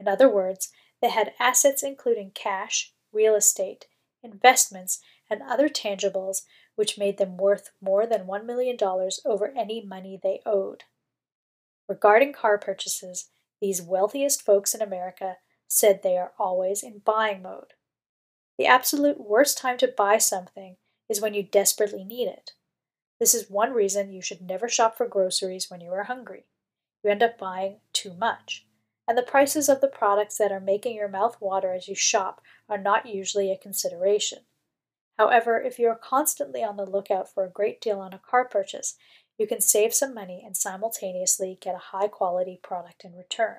In 0.00 0.08
other 0.08 0.30
words, 0.30 0.70
they 1.02 1.10
had 1.10 1.34
assets 1.38 1.82
including 1.82 2.30
cash, 2.34 2.94
real 3.12 3.34
estate, 3.34 3.84
investments, 4.22 4.98
and 5.28 5.42
other 5.42 5.68
tangibles 5.68 6.38
which 6.74 6.96
made 6.96 7.18
them 7.18 7.36
worth 7.36 7.68
more 7.82 8.06
than 8.06 8.26
$1 8.26 8.46
million 8.46 8.78
over 9.26 9.52
any 9.54 9.84
money 9.84 10.18
they 10.22 10.40
owed. 10.46 10.84
Regarding 11.86 12.32
car 12.32 12.56
purchases, 12.56 13.28
these 13.60 13.82
wealthiest 13.82 14.40
folks 14.40 14.74
in 14.74 14.80
America 14.80 15.36
said 15.68 16.00
they 16.02 16.16
are 16.16 16.32
always 16.38 16.82
in 16.82 17.02
buying 17.04 17.42
mode. 17.42 17.74
The 18.56 18.66
absolute 18.66 19.20
worst 19.20 19.58
time 19.58 19.76
to 19.78 19.94
buy 19.94 20.16
something 20.16 20.76
is 21.10 21.20
when 21.20 21.34
you 21.34 21.42
desperately 21.42 22.04
need 22.04 22.26
it. 22.26 22.52
This 23.18 23.34
is 23.34 23.50
one 23.50 23.72
reason 23.72 24.12
you 24.12 24.20
should 24.20 24.42
never 24.42 24.68
shop 24.68 24.96
for 24.96 25.08
groceries 25.08 25.70
when 25.70 25.80
you 25.80 25.90
are 25.92 26.04
hungry. 26.04 26.44
You 27.02 27.10
end 27.10 27.22
up 27.22 27.38
buying 27.38 27.80
too 27.92 28.12
much. 28.12 28.66
And 29.08 29.16
the 29.16 29.22
prices 29.22 29.68
of 29.68 29.80
the 29.80 29.88
products 29.88 30.36
that 30.38 30.52
are 30.52 30.60
making 30.60 30.96
your 30.96 31.08
mouth 31.08 31.40
water 31.40 31.72
as 31.72 31.88
you 31.88 31.94
shop 31.94 32.42
are 32.68 32.78
not 32.78 33.06
usually 33.06 33.50
a 33.50 33.56
consideration. 33.56 34.40
However, 35.16 35.60
if 35.60 35.78
you 35.78 35.88
are 35.88 35.96
constantly 35.96 36.62
on 36.62 36.76
the 36.76 36.84
lookout 36.84 37.32
for 37.32 37.44
a 37.44 37.50
great 37.50 37.80
deal 37.80 38.00
on 38.00 38.12
a 38.12 38.18
car 38.18 38.44
purchase, 38.44 38.96
you 39.38 39.46
can 39.46 39.60
save 39.60 39.94
some 39.94 40.14
money 40.14 40.42
and 40.44 40.56
simultaneously 40.56 41.58
get 41.60 41.74
a 41.74 41.96
high 41.96 42.08
quality 42.08 42.58
product 42.62 43.04
in 43.04 43.14
return. 43.14 43.58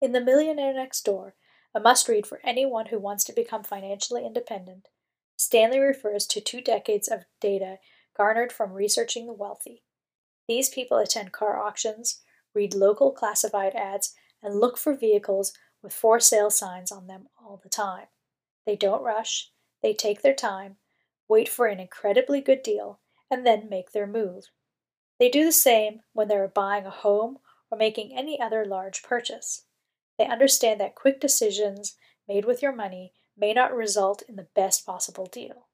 In 0.00 0.12
The 0.12 0.20
Millionaire 0.20 0.72
Next 0.72 1.04
Door, 1.04 1.34
a 1.74 1.80
must 1.80 2.08
read 2.08 2.26
for 2.26 2.40
anyone 2.42 2.86
who 2.86 2.98
wants 2.98 3.24
to 3.24 3.32
become 3.32 3.62
financially 3.62 4.24
independent, 4.24 4.88
Stanley 5.36 5.78
refers 5.78 6.26
to 6.26 6.40
two 6.40 6.60
decades 6.60 7.08
of 7.08 7.24
data 7.40 7.78
garnered 8.18 8.52
from 8.52 8.72
researching 8.72 9.26
the 9.26 9.32
wealthy. 9.32 9.84
These 10.48 10.68
people 10.68 10.98
attend 10.98 11.32
car 11.32 11.62
auctions, 11.62 12.20
read 12.54 12.74
local 12.74 13.12
classified 13.12 13.74
ads, 13.74 14.14
and 14.42 14.58
look 14.58 14.76
for 14.76 14.94
vehicles 14.94 15.52
with 15.82 15.92
for 15.92 16.18
sale 16.18 16.50
signs 16.50 16.90
on 16.90 17.06
them 17.06 17.28
all 17.40 17.60
the 17.62 17.68
time. 17.68 18.06
They 18.66 18.76
don't 18.76 19.02
rush, 19.02 19.50
they 19.82 19.94
take 19.94 20.22
their 20.22 20.34
time, 20.34 20.76
wait 21.28 21.48
for 21.48 21.66
an 21.66 21.78
incredibly 21.78 22.40
good 22.40 22.62
deal, 22.62 23.00
and 23.30 23.46
then 23.46 23.68
make 23.68 23.92
their 23.92 24.06
move. 24.06 24.46
They 25.18 25.28
do 25.28 25.44
the 25.44 25.52
same 25.52 26.00
when 26.12 26.28
they 26.28 26.36
are 26.36 26.48
buying 26.48 26.86
a 26.86 26.90
home 26.90 27.38
or 27.70 27.78
making 27.78 28.16
any 28.16 28.40
other 28.40 28.64
large 28.64 29.02
purchase. 29.02 29.64
They 30.18 30.26
understand 30.26 30.80
that 30.80 30.94
quick 30.94 31.20
decisions 31.20 31.96
made 32.26 32.44
with 32.44 32.62
your 32.62 32.72
money 32.72 33.12
may 33.36 33.52
not 33.52 33.74
result 33.74 34.22
in 34.28 34.36
the 34.36 34.48
best 34.54 34.84
possible 34.84 35.26
deal. 35.26 35.67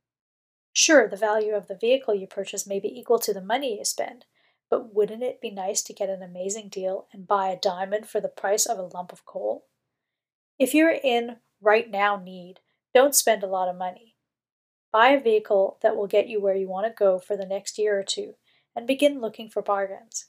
Sure, 0.76 1.06
the 1.08 1.16
value 1.16 1.54
of 1.54 1.68
the 1.68 1.76
vehicle 1.76 2.14
you 2.14 2.26
purchase 2.26 2.66
may 2.66 2.80
be 2.80 2.88
equal 2.88 3.20
to 3.20 3.32
the 3.32 3.40
money 3.40 3.78
you 3.78 3.84
spend, 3.84 4.24
but 4.68 4.92
wouldn't 4.92 5.22
it 5.22 5.40
be 5.40 5.50
nice 5.50 5.82
to 5.82 5.92
get 5.92 6.10
an 6.10 6.20
amazing 6.20 6.68
deal 6.68 7.06
and 7.12 7.28
buy 7.28 7.48
a 7.48 7.58
diamond 7.58 8.08
for 8.08 8.20
the 8.20 8.28
price 8.28 8.66
of 8.66 8.76
a 8.76 8.82
lump 8.82 9.12
of 9.12 9.24
coal? 9.24 9.66
If 10.58 10.74
you're 10.74 10.90
in 10.90 11.36
right 11.60 11.88
now 11.88 12.16
need, 12.16 12.56
don't 12.92 13.14
spend 13.14 13.44
a 13.44 13.48
lot 13.48 13.68
of 13.68 13.76
money. 13.76 14.16
Buy 14.92 15.10
a 15.10 15.22
vehicle 15.22 15.78
that 15.80 15.94
will 15.94 16.08
get 16.08 16.26
you 16.26 16.40
where 16.40 16.56
you 16.56 16.68
want 16.68 16.88
to 16.88 16.92
go 16.92 17.20
for 17.20 17.36
the 17.36 17.46
next 17.46 17.78
year 17.78 17.96
or 17.96 18.02
two 18.02 18.34
and 18.74 18.84
begin 18.84 19.20
looking 19.20 19.48
for 19.48 19.62
bargains. 19.62 20.26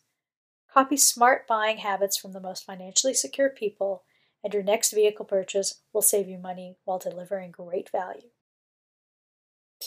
Copy 0.72 0.98
smart 0.98 1.48
buying 1.48 1.78
habits 1.78 2.18
from 2.18 2.34
the 2.34 2.40
most 2.40 2.66
financially 2.66 3.16
secure 3.16 3.50
people, 3.50 4.04
and 4.44 4.54
your 4.54 4.62
next 4.62 4.92
vehicle 4.92 5.26
purchase 5.26 5.82
will 5.92 6.04
save 6.04 6.28
you 6.28 6.38
money 6.38 6.78
while 6.84 7.00
delivering 7.00 7.50
great 7.50 7.90
value. 7.90 8.30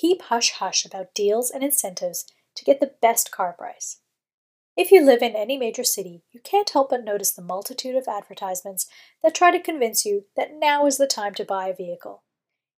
Keep 0.00 0.22
hush 0.22 0.52
hush 0.52 0.84
about 0.84 1.12
deals 1.12 1.50
and 1.50 1.64
incentives 1.64 2.24
to 2.54 2.64
get 2.64 2.78
the 2.78 2.92
best 3.02 3.32
car 3.32 3.52
price. 3.52 3.98
If 4.76 4.92
you 4.92 5.04
live 5.04 5.22
in 5.22 5.34
any 5.34 5.58
major 5.58 5.82
city, 5.82 6.22
you 6.30 6.38
can't 6.38 6.70
help 6.70 6.90
but 6.90 7.02
notice 7.02 7.32
the 7.32 7.42
multitude 7.42 7.96
of 7.96 8.06
advertisements 8.06 8.86
that 9.24 9.34
try 9.34 9.50
to 9.50 9.58
convince 9.58 10.04
you 10.04 10.26
that 10.36 10.54
now 10.54 10.86
is 10.86 10.98
the 10.98 11.08
time 11.08 11.34
to 11.34 11.44
buy 11.44 11.66
a 11.66 11.74
vehicle. 11.74 12.22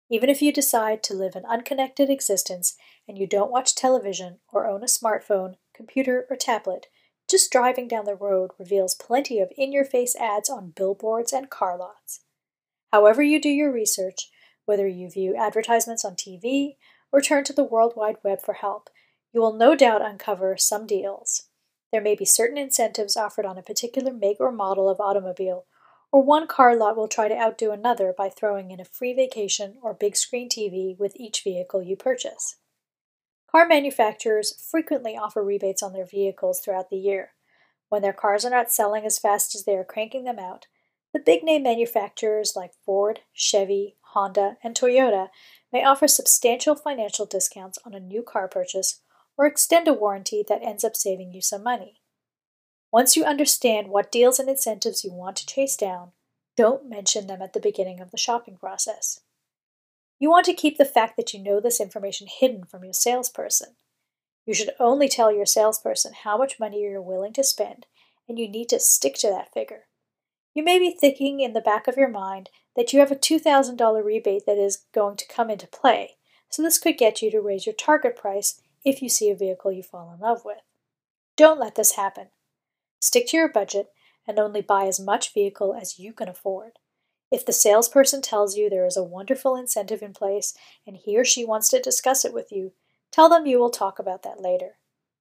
Even 0.10 0.30
if 0.30 0.42
you 0.42 0.54
decide 0.54 1.04
to 1.04 1.14
live 1.14 1.36
an 1.36 1.44
unconnected 1.46 2.10
existence 2.10 2.78
and 3.06 3.18
you 3.18 3.28
don't 3.28 3.52
watch 3.52 3.76
television 3.76 4.40
or 4.54 4.66
own 4.66 4.82
a 4.82 4.86
smartphone, 4.86 5.56
computer, 5.76 6.26
or 6.30 6.38
tablet, 6.38 6.86
just 7.30 7.52
driving 7.52 7.90
down 7.90 8.06
the 8.06 8.16
road 8.16 8.52
reveals 8.58 8.96
plenty 8.96 9.40
of 9.42 9.52
in 9.58 9.74
your 9.74 9.84
face 9.84 10.16
ads 10.16 10.50
on 10.50 10.72
billboards 10.74 11.34
and 11.34 11.50
car 11.50 11.78
lots. 11.78 12.22
However, 12.94 13.22
you 13.22 13.42
do 13.42 13.50
your 13.50 13.74
research, 13.74 14.30
whether 14.64 14.88
you 14.88 15.10
view 15.10 15.36
advertisements 15.36 16.06
on 16.06 16.16
TV 16.16 16.78
or 17.12 17.22
turn 17.22 17.44
to 17.46 17.54
the 17.54 17.64
World 17.64 17.94
Wide 17.96 18.18
Web 18.24 18.42
for 18.42 18.54
help, 18.54 18.90
you 19.34 19.42
will 19.42 19.54
no 19.54 19.76
doubt 19.76 20.02
uncover 20.02 20.58
some 20.58 20.86
deals. 20.88 21.48
There 21.92 22.02
may 22.02 22.16
be 22.16 22.26
certain 22.26 22.58
incentives 22.58 23.18
offered 23.18 23.46
on 23.46 23.58
a 23.58 23.64
particular 23.64 24.14
make 24.14 24.40
or 24.40 24.52
model 24.52 24.90
of 24.90 25.00
automobile, 25.00 25.66
or 26.12 26.24
one 26.24 26.48
car 26.48 26.76
lot 26.76 26.96
will 26.96 27.08
try 27.08 27.28
to 27.28 27.38
outdo 27.38 27.72
another 27.72 28.14
by 28.18 28.30
throwing 28.30 28.72
in 28.72 28.80
a 28.80 28.86
free 28.86 29.14
vacation 29.14 29.78
or 29.82 29.94
big 29.94 30.16
screen 30.16 30.50
TV 30.50 30.98
with 30.98 31.16
each 31.16 31.44
vehicle 31.44 31.84
you 31.84 31.96
purchase. 31.96 32.58
Car 33.52 33.68
manufacturers 33.68 34.54
frequently 34.70 35.18
offer 35.18 35.44
rebates 35.44 35.82
on 35.82 35.94
their 35.94 36.06
vehicles 36.06 36.62
throughout 36.62 36.90
the 36.90 36.98
year. 36.98 37.32
When 37.90 38.04
their 38.04 38.14
cars 38.14 38.46
are 38.46 38.52
not 38.52 38.72
selling 38.72 39.06
as 39.06 39.18
fast 39.18 39.56
as 39.56 39.66
they 39.66 39.76
are 39.76 39.84
cranking 39.84 40.24
them 40.24 40.38
out, 40.38 40.68
the 41.14 41.20
big 41.20 41.44
name 41.44 41.64
manufacturers 41.64 42.54
like 42.56 42.72
Ford, 42.86 43.22
Chevy, 43.34 43.96
Honda, 44.14 44.58
and 44.64 44.76
Toyota 44.76 45.30
may 45.72 45.84
offer 45.84 46.08
substantial 46.08 46.76
financial 46.76 47.26
discounts 47.26 47.78
on 47.86 47.94
a 47.94 48.00
new 48.00 48.24
car 48.24 48.48
purchase 48.48 49.02
or 49.38 49.46
extend 49.46 49.88
a 49.88 49.94
warranty 49.94 50.44
that 50.48 50.64
ends 50.64 50.84
up 50.84 50.96
saving 50.96 51.32
you 51.32 51.42
some 51.42 51.64
money. 51.64 52.02
Once 52.92 53.16
you 53.16 53.24
understand 53.24 53.88
what 53.88 54.12
deals 54.12 54.40
and 54.40 54.50
incentives 54.50 55.04
you 55.04 55.14
want 55.14 55.36
to 55.36 55.46
chase 55.46 55.76
down, 55.76 56.12
don't 56.58 56.90
mention 56.90 57.28
them 57.28 57.42
at 57.42 57.54
the 57.54 57.60
beginning 57.60 58.02
of 58.02 58.12
the 58.12 58.18
shopping 58.18 58.58
process. 58.58 59.22
You 60.20 60.30
want 60.30 60.46
to 60.48 60.54
keep 60.54 60.78
the 60.78 60.86
fact 60.86 61.16
that 61.16 61.34
you 61.34 61.42
know 61.42 61.62
this 61.62 61.80
information 61.80 62.28
hidden 62.28 62.66
from 62.66 62.84
your 62.84 62.94
salesperson. 62.94 63.76
You 64.46 64.54
should 64.54 64.72
only 64.80 65.08
tell 65.08 65.32
your 65.32 65.46
salesperson 65.46 66.14
how 66.24 66.38
much 66.38 66.60
money 66.60 66.82
you're 66.82 67.02
willing 67.02 67.32
to 67.34 67.44
spend, 67.44 67.86
and 68.28 68.38
you 68.38 68.50
need 68.50 68.68
to 68.70 68.80
stick 68.80 69.16
to 69.20 69.30
that 69.30 69.54
figure. 69.54 69.84
You 70.54 70.64
may 70.64 70.80
be 70.80 70.92
thinking 70.92 71.40
in 71.40 71.54
the 71.54 71.62
back 71.62 71.88
of 71.88 71.96
your 71.96 72.10
mind 72.10 72.50
that 72.80 72.94
you 72.94 73.00
have 73.02 73.12
a 73.12 73.16
$2,000 73.16 74.06
rebate 74.06 74.46
that 74.46 74.58
is 74.58 74.86
going 74.94 75.18
to 75.18 75.28
come 75.28 75.50
into 75.50 75.68
play, 75.68 76.16
so 76.50 76.62
this 76.62 76.78
could 76.78 76.98
get 76.98 77.22
you 77.22 77.30
to 77.30 77.42
raise 77.42 77.66
your 77.66 77.76
target 77.76 78.16
price 78.16 78.62
if 78.86 79.02
you 79.02 79.10
see 79.10 79.30
a 79.30 79.36
vehicle 79.36 79.70
you 79.70 79.84
fall 79.84 80.14
in 80.14 80.22
love 80.22 80.44
with. 80.46 80.62
Don't 81.36 81.60
let 81.60 81.76
this 81.76 81.98
happen. 81.98 82.28
Stick 83.02 83.28
to 83.28 83.38
your 83.38 83.52
budget 83.52 83.88
and 84.26 84.40
only 84.40 84.62
buy 84.62 84.86
as 84.86 84.98
much 84.98 85.34
vehicle 85.34 85.74
as 85.74 86.00
you 86.00 86.14
can 86.14 86.30
afford. 86.30 86.80
If 87.30 87.46
the 87.46 87.52
salesperson 87.52 88.22
tells 88.22 88.56
you 88.56 88.70
there 88.70 88.86
is 88.86 88.96
a 88.96 89.04
wonderful 89.04 89.58
incentive 89.58 90.02
in 90.02 90.14
place 90.14 90.54
and 90.88 90.96
he 90.96 91.18
or 91.18 91.26
she 91.26 91.44
wants 91.44 91.68
to 91.72 91.82
discuss 91.82 92.24
it 92.24 92.34
with 92.34 92.50
you, 92.50 92.72
tell 93.12 93.28
them 93.28 93.46
you 93.46 93.60
will 93.60 93.72
talk 93.72 94.00
about 94.00 94.24
that 94.24 94.40
later. 94.40 94.78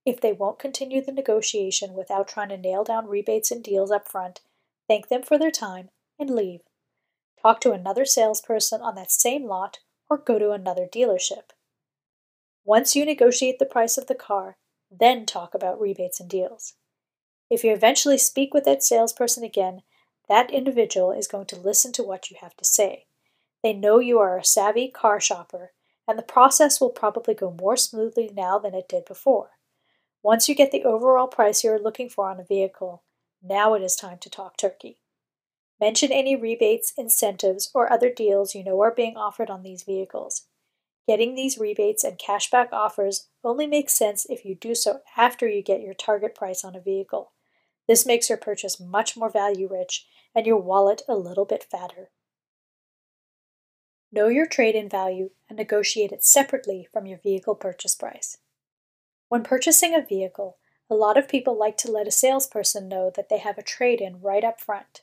If 0.07 0.21
they 0.21 0.33
won't 0.33 0.61
continue 0.61 1.05
the 1.05 1.11
negotiation 1.11 1.95
without 1.95 2.29
trying 2.29 2.51
to 2.51 2.57
nail 2.57 2.85
down 2.85 3.09
rebates 3.09 3.51
and 3.51 3.65
deals 3.65 3.91
up 3.91 4.09
front, 4.09 4.43
thank 4.87 5.09
them 5.09 5.25
for 5.25 5.37
their 5.37 5.51
time 5.51 5.89
and 6.21 6.31
leave. 6.31 6.61
Talk 7.43 7.61
to 7.61 7.73
another 7.73 8.05
salesperson 8.05 8.81
on 8.81 8.95
that 8.97 9.11
same 9.13 9.47
lot 9.47 9.79
or 10.11 10.19
go 10.19 10.39
to 10.39 10.51
another 10.51 10.87
dealership. 10.87 11.51
Once 12.65 12.97
you 12.97 13.05
negotiate 13.05 13.59
the 13.59 13.67
price 13.67 13.97
of 13.97 14.07
the 14.07 14.15
car, 14.15 14.57
then 14.91 15.25
talk 15.25 15.55
about 15.55 15.81
rebates 15.81 16.21
and 16.21 16.29
deals. 16.29 16.75
If 17.51 17.65
you 17.65 17.73
eventually 17.73 18.19
speak 18.19 18.53
with 18.53 18.65
that 18.65 18.83
salesperson 18.83 19.45
again, 19.45 19.83
that 20.29 20.51
individual 20.51 21.13
is 21.13 21.29
going 21.29 21.47
to 21.47 21.57
listen 21.57 21.93
to 21.93 22.03
what 22.03 22.31
you 22.31 22.37
have 22.41 22.57
to 22.57 22.65
say. 22.65 23.07
They 23.63 23.73
know 23.73 23.99
you 23.99 24.19
are 24.19 24.37
a 24.37 24.45
savvy 24.45 24.89
car 24.89 25.21
shopper, 25.21 25.73
and 26.07 26.19
the 26.19 26.23
process 26.23 26.81
will 26.81 26.91
probably 26.91 27.35
go 27.35 27.57
more 27.59 27.77
smoothly 27.77 28.31
now 28.35 28.59
than 28.59 28.75
it 28.75 28.89
did 28.89 29.05
before. 29.05 29.51
Once 30.23 30.49
you 30.49 30.55
get 30.55 30.73
the 30.73 30.85
overall 30.85 31.27
price 31.27 31.65
you 31.65 31.71
are 31.71 31.79
looking 31.79 32.09
for 32.09 32.29
on 32.29 32.41
a 32.41 32.45
vehicle, 32.45 33.03
now 33.43 33.75
it 33.75 33.83
is 33.83 33.97
time 33.97 34.19
to 34.19 34.31
talk 34.31 34.57
turkey. 34.57 34.99
Mention 35.81 36.11
any 36.11 36.35
rebates, 36.35 36.93
incentives, 36.99 37.71
or 37.75 37.93
other 37.93 38.11
deals 38.11 38.55
you 38.55 38.65
know 38.65 38.81
are 38.83 38.95
being 38.95 39.17
offered 39.17 39.49
on 39.49 39.63
these 39.63 39.85
vehicles. 39.85 40.47
Getting 41.07 41.35
these 41.35 41.57
rebates 41.57 42.05
and 42.05 42.19
cashback 42.19 42.73
offers 42.73 43.29
only 43.43 43.67
makes 43.67 43.95
sense 43.95 44.27
if 44.29 44.45
you 44.45 44.55
do 44.55 44.75
so 44.75 45.01
after 45.17 45.49
you 45.49 45.63
get 45.63 45.81
your 45.81 45.95
target 45.95 46.35
price 46.35 46.65
on 46.65 46.77
a 46.77 46.81
vehicle. 46.81 47.33
This 47.87 48.05
makes 48.05 48.29
your 48.29 48.37
purchase 48.37 48.79
much 48.79 49.17
more 49.17 49.31
value 49.31 49.69
rich 49.71 50.07
and 50.35 50.47
your 50.47 50.59
wallet 50.59 51.03
a 51.09 51.15
little 51.15 51.47
bit 51.47 51.65
fatter. 51.65 52.11
Know 54.13 54.29
your 54.29 54.47
trade 54.47 54.75
in 54.75 54.89
value 54.89 55.31
and 55.49 55.59
negotiate 55.59 56.13
it 56.13 56.25
separately 56.25 56.89
from 56.93 57.07
your 57.07 57.19
vehicle 57.19 57.55
purchase 57.55 57.95
price. 57.95 58.39
When 59.29 59.43
purchasing 59.43 59.95
a 59.95 60.05
vehicle, 60.07 60.59
a 60.91 60.95
lot 60.95 61.19
of 61.19 61.29
people 61.29 61.59
like 61.59 61.77
to 61.79 61.91
let 61.91 62.09
a 62.09 62.11
salesperson 62.11 62.89
know 62.89 63.11
that 63.15 63.29
they 63.29 63.39
have 63.39 63.59
a 63.59 63.63
trade 63.63 64.01
in 64.01 64.21
right 64.21 64.45
up 64.45 64.61
front. 64.61 65.03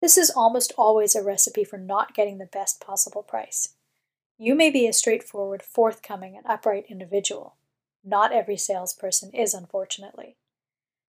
This 0.00 0.18
is 0.18 0.30
almost 0.30 0.72
always 0.76 1.14
a 1.14 1.22
recipe 1.22 1.64
for 1.64 1.78
not 1.78 2.14
getting 2.14 2.38
the 2.38 2.46
best 2.46 2.80
possible 2.80 3.22
price. 3.22 3.74
You 4.38 4.54
may 4.54 4.70
be 4.70 4.86
a 4.86 4.92
straightforward, 4.92 5.62
forthcoming, 5.62 6.36
and 6.36 6.46
upright 6.46 6.86
individual. 6.88 7.56
Not 8.04 8.32
every 8.32 8.56
salesperson 8.56 9.32
is, 9.32 9.54
unfortunately. 9.54 10.36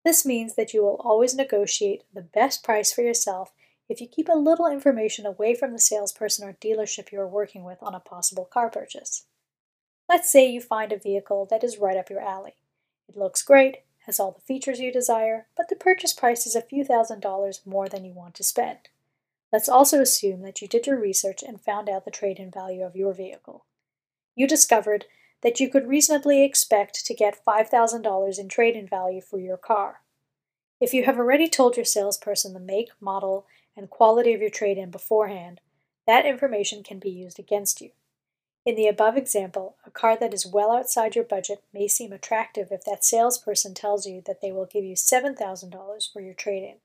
This 0.05 0.25
means 0.25 0.55
that 0.55 0.73
you 0.73 0.83
will 0.83 1.01
always 1.05 1.35
negotiate 1.35 2.05
the 2.13 2.23
best 2.23 2.65
price 2.65 2.93
for 2.93 3.03
yourself 3.03 3.53
if 3.89 4.01
you 4.01 4.07
keep 4.07 4.29
a 4.29 4.39
little 4.39 4.67
information 4.67 5.27
away 5.27 5.55
from 5.55 5.73
the 5.73 5.79
salesperson 5.79 6.49
or 6.49 6.55
dealership 6.55 7.13
you 7.13 7.21
are 7.21 7.29
working 7.29 7.65
with 7.65 7.79
on 7.83 7.95
a 7.95 8.01
possible 8.01 8.45
car 8.45 8.71
purchase. 8.71 9.27
Let's 10.09 10.31
say 10.31 10.49
you 10.49 10.61
find 10.61 10.93
a 10.93 10.99
vehicle 10.99 11.47
that 11.51 11.63
is 11.63 11.79
right 11.79 11.97
up 11.97 12.09
your 12.09 12.21
alley. 12.21 12.55
It 13.09 13.17
looks 13.17 13.43
great, 13.43 13.79
has 14.11 14.19
all 14.19 14.33
the 14.33 14.41
features 14.41 14.81
you 14.81 14.93
desire, 14.93 15.47
but 15.57 15.69
the 15.69 15.77
purchase 15.77 16.13
price 16.13 16.45
is 16.45 16.57
a 16.57 16.63
few 16.63 16.85
thousand 16.85 17.21
dollars 17.21 17.61
more 17.65 17.89
than 17.89 18.05
you 18.05 18.13
want 18.13 18.35
to 18.35 18.43
spend. 18.43 18.89
Let's 19.53 19.69
also 19.69 20.01
assume 20.01 20.43
that 20.43 20.61
you 20.61 20.67
did 20.67 20.85
your 20.89 20.99
research 20.99 21.45
and 21.47 21.61
found 21.61 21.89
out 21.89 22.05
the 22.05 22.11
trade 22.11 22.41
in 22.41 22.51
value 22.51 22.83
of 22.83 22.97
your 22.97 23.15
vehicle. 23.15 23.67
You 24.35 24.49
discovered 24.49 25.05
that 25.43 25.61
you 25.61 25.71
could 25.71 25.87
reasonably 25.87 26.43
expect 26.43 27.07
to 27.07 27.15
get 27.15 27.45
$5,000 27.47 28.39
in 28.39 28.49
trade 28.49 28.75
in 28.75 28.89
value 28.89 29.21
for 29.21 29.39
your 29.39 29.57
car. 29.57 30.01
If 30.81 30.93
you 30.93 31.05
have 31.05 31.19
already 31.19 31.49
told 31.49 31.77
your 31.77 31.85
salesperson 31.85 32.53
the 32.53 32.59
make, 32.59 32.91
model, 33.01 33.47
and 33.77 33.89
quality 33.89 34.35
of 34.35 34.41
your 34.41 34.51
trade 34.51 34.77
in 34.77 34.91
beforehand, 34.91 35.61
that 36.09 36.27
information 36.27 36.83
can 36.83 36.99
be 36.99 37.11
used 37.11 37.39
against 37.39 37.81
you. 37.81 37.91
In 38.67 38.75
the 38.75 38.89
above 38.89 39.17
example, 39.17 39.77
a 39.87 39.91
car 39.91 40.19
that 40.19 40.35
is 40.35 40.47
well 40.47 40.71
outside 40.71 41.15
your 41.15 41.25
budget 41.25 41.65
may 41.73 41.89
seem 41.89 42.13
attractive 42.13 42.69
if 42.71 42.85
that 42.85 43.05
salesperson 43.05 43.73
tells 43.73 44.07
you 44.07 44.23
that 44.27 44.43
they 44.43 44.53
will 44.53 44.67
give 44.67 44.85
you 44.85 44.95
$7,000 44.95 46.13
for 46.13 46.21
your 46.21 46.35
trade 46.35 46.63
in. 46.63 46.77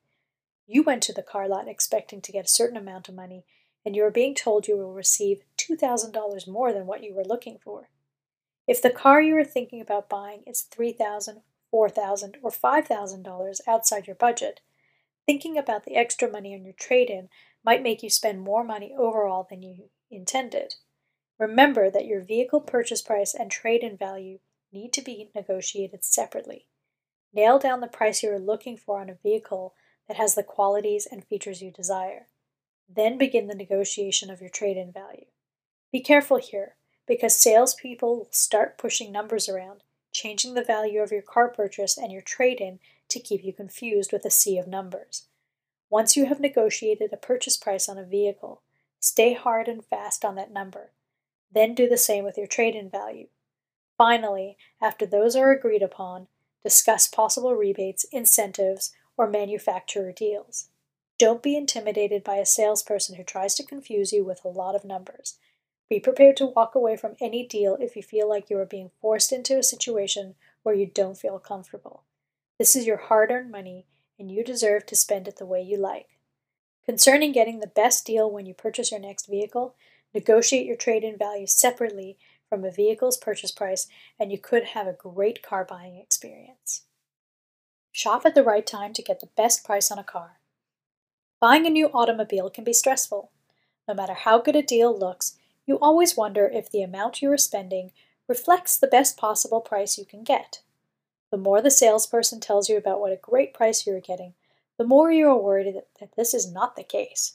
You 0.66 0.82
went 0.82 1.02
to 1.04 1.12
the 1.12 1.22
car 1.22 1.46
lot 1.46 1.68
expecting 1.68 2.22
to 2.22 2.32
get 2.32 2.46
a 2.46 2.48
certain 2.48 2.78
amount 2.78 3.08
of 3.08 3.14
money, 3.14 3.44
and 3.84 3.94
you 3.94 4.04
are 4.04 4.10
being 4.10 4.34
told 4.34 4.66
you 4.66 4.76
will 4.76 4.94
receive 4.94 5.44
$2,000 5.58 6.48
more 6.48 6.72
than 6.72 6.86
what 6.86 7.04
you 7.04 7.14
were 7.14 7.24
looking 7.24 7.58
for. 7.62 7.90
If 8.66 8.80
the 8.80 8.90
car 8.90 9.20
you 9.20 9.36
are 9.36 9.44
thinking 9.44 9.80
about 9.80 10.08
buying 10.08 10.42
is 10.46 10.66
$3,000, 10.74 11.42
$4,000, 11.72 12.36
or 12.42 12.50
$5,000 12.50 13.60
outside 13.68 14.06
your 14.06 14.16
budget, 14.16 14.60
thinking 15.26 15.58
about 15.58 15.84
the 15.84 15.94
extra 15.94 16.30
money 16.30 16.54
on 16.54 16.64
your 16.64 16.72
trade 16.72 17.10
in 17.10 17.28
might 17.64 17.82
make 17.82 18.02
you 18.02 18.08
spend 18.08 18.40
more 18.40 18.64
money 18.64 18.94
overall 18.98 19.46
than 19.48 19.62
you 19.62 19.90
intended. 20.10 20.74
Remember 21.38 21.90
that 21.90 22.06
your 22.06 22.22
vehicle 22.22 22.60
purchase 22.60 23.02
price 23.02 23.34
and 23.34 23.50
trade 23.50 23.82
in 23.82 23.96
value 23.96 24.38
need 24.72 24.92
to 24.94 25.02
be 25.02 25.30
negotiated 25.34 26.04
separately. 26.04 26.66
Nail 27.32 27.58
down 27.58 27.80
the 27.80 27.86
price 27.86 28.22
you 28.22 28.30
are 28.30 28.38
looking 28.38 28.76
for 28.76 29.00
on 29.00 29.10
a 29.10 29.18
vehicle 29.22 29.74
that 30.08 30.16
has 30.16 30.34
the 30.34 30.42
qualities 30.42 31.06
and 31.10 31.24
features 31.24 31.60
you 31.60 31.70
desire. 31.70 32.28
Then 32.88 33.18
begin 33.18 33.48
the 33.48 33.54
negotiation 33.54 34.30
of 34.30 34.40
your 34.40 34.50
trade 34.50 34.76
in 34.76 34.92
value. 34.92 35.26
Be 35.92 36.00
careful 36.00 36.38
here 36.38 36.76
because 37.06 37.36
salespeople 37.36 38.16
will 38.16 38.28
start 38.30 38.78
pushing 38.78 39.12
numbers 39.12 39.48
around, 39.48 39.82
changing 40.12 40.54
the 40.54 40.64
value 40.64 41.00
of 41.00 41.12
your 41.12 41.22
car 41.22 41.48
purchase 41.48 41.98
and 41.98 42.10
your 42.10 42.22
trade 42.22 42.60
in 42.60 42.78
to 43.08 43.20
keep 43.20 43.44
you 43.44 43.52
confused 43.52 44.12
with 44.12 44.24
a 44.24 44.30
sea 44.30 44.58
of 44.58 44.66
numbers. 44.66 45.26
Once 45.90 46.16
you 46.16 46.26
have 46.26 46.40
negotiated 46.40 47.12
a 47.12 47.16
purchase 47.16 47.56
price 47.56 47.88
on 47.88 47.98
a 47.98 48.04
vehicle, 48.04 48.62
stay 48.98 49.34
hard 49.34 49.68
and 49.68 49.84
fast 49.84 50.24
on 50.24 50.34
that 50.34 50.52
number. 50.52 50.92
Then 51.52 51.74
do 51.74 51.88
the 51.88 51.96
same 51.96 52.24
with 52.24 52.36
your 52.36 52.46
trade 52.46 52.74
in 52.74 52.90
value. 52.90 53.28
Finally, 53.98 54.56
after 54.80 55.06
those 55.06 55.36
are 55.36 55.50
agreed 55.50 55.82
upon, 55.82 56.28
discuss 56.62 57.08
possible 57.08 57.54
rebates, 57.54 58.04
incentives, 58.12 58.92
or 59.16 59.28
manufacturer 59.28 60.12
deals. 60.12 60.68
Don't 61.18 61.42
be 61.42 61.56
intimidated 61.56 62.22
by 62.22 62.36
a 62.36 62.44
salesperson 62.44 63.16
who 63.16 63.24
tries 63.24 63.54
to 63.54 63.64
confuse 63.64 64.12
you 64.12 64.22
with 64.24 64.44
a 64.44 64.48
lot 64.48 64.74
of 64.74 64.84
numbers. 64.84 65.38
Be 65.88 65.98
prepared 66.00 66.36
to 66.38 66.46
walk 66.46 66.74
away 66.74 66.96
from 66.96 67.16
any 67.20 67.46
deal 67.46 67.76
if 67.80 67.96
you 67.96 68.02
feel 68.02 68.28
like 68.28 68.50
you 68.50 68.58
are 68.58 68.66
being 68.66 68.90
forced 69.00 69.32
into 69.32 69.58
a 69.58 69.62
situation 69.62 70.34
where 70.62 70.74
you 70.74 70.86
don't 70.86 71.16
feel 71.16 71.38
comfortable. 71.38 72.02
This 72.58 72.76
is 72.76 72.86
your 72.86 72.96
hard 72.96 73.30
earned 73.30 73.50
money, 73.50 73.86
and 74.18 74.30
you 74.30 74.42
deserve 74.42 74.84
to 74.86 74.96
spend 74.96 75.28
it 75.28 75.36
the 75.36 75.46
way 75.46 75.62
you 75.62 75.76
like. 75.78 76.18
Concerning 76.84 77.32
getting 77.32 77.60
the 77.60 77.66
best 77.66 78.04
deal 78.04 78.30
when 78.30 78.46
you 78.46 78.54
purchase 78.54 78.90
your 78.90 79.00
next 79.00 79.26
vehicle, 79.26 79.74
negotiate 80.16 80.66
your 80.66 80.76
trade 80.76 81.04
in 81.04 81.16
value 81.16 81.46
separately 81.46 82.16
from 82.48 82.64
a 82.64 82.70
vehicle's 82.70 83.16
purchase 83.16 83.52
price, 83.52 83.86
and 84.18 84.32
you 84.32 84.38
could 84.38 84.64
have 84.64 84.86
a 84.86 84.92
great 84.92 85.42
car 85.42 85.64
buying 85.64 85.96
experience. 85.96 86.82
Shop 87.92 88.22
at 88.24 88.34
the 88.34 88.42
right 88.42 88.66
time 88.66 88.92
to 88.94 89.02
get 89.02 89.20
the 89.20 89.30
best 89.36 89.64
price 89.64 89.90
on 89.90 89.98
a 89.98 90.04
car. 90.04 90.38
Buying 91.40 91.66
a 91.66 91.70
new 91.70 91.88
automobile 91.88 92.50
can 92.50 92.64
be 92.64 92.72
stressful. 92.72 93.30
No 93.86 93.94
matter 93.94 94.14
how 94.14 94.40
good 94.40 94.56
a 94.56 94.62
deal 94.62 94.98
looks, 94.98 95.36
you 95.66 95.78
always 95.78 96.16
wonder 96.16 96.46
if 96.46 96.70
the 96.70 96.82
amount 96.82 97.20
you 97.20 97.30
are 97.30 97.38
spending 97.38 97.92
reflects 98.28 98.76
the 98.76 98.86
best 98.86 99.16
possible 99.16 99.60
price 99.60 99.98
you 99.98 100.04
can 100.04 100.24
get. 100.24 100.60
The 101.30 101.36
more 101.36 101.60
the 101.60 101.70
salesperson 101.70 102.40
tells 102.40 102.68
you 102.68 102.76
about 102.76 103.00
what 103.00 103.12
a 103.12 103.16
great 103.16 103.52
price 103.52 103.86
you 103.86 103.94
are 103.94 104.00
getting, 104.00 104.34
the 104.78 104.86
more 104.86 105.10
you 105.10 105.28
are 105.28 105.38
worried 105.38 105.74
that 106.00 106.16
this 106.16 106.32
is 106.34 106.50
not 106.50 106.76
the 106.76 106.84
case. 106.84 107.34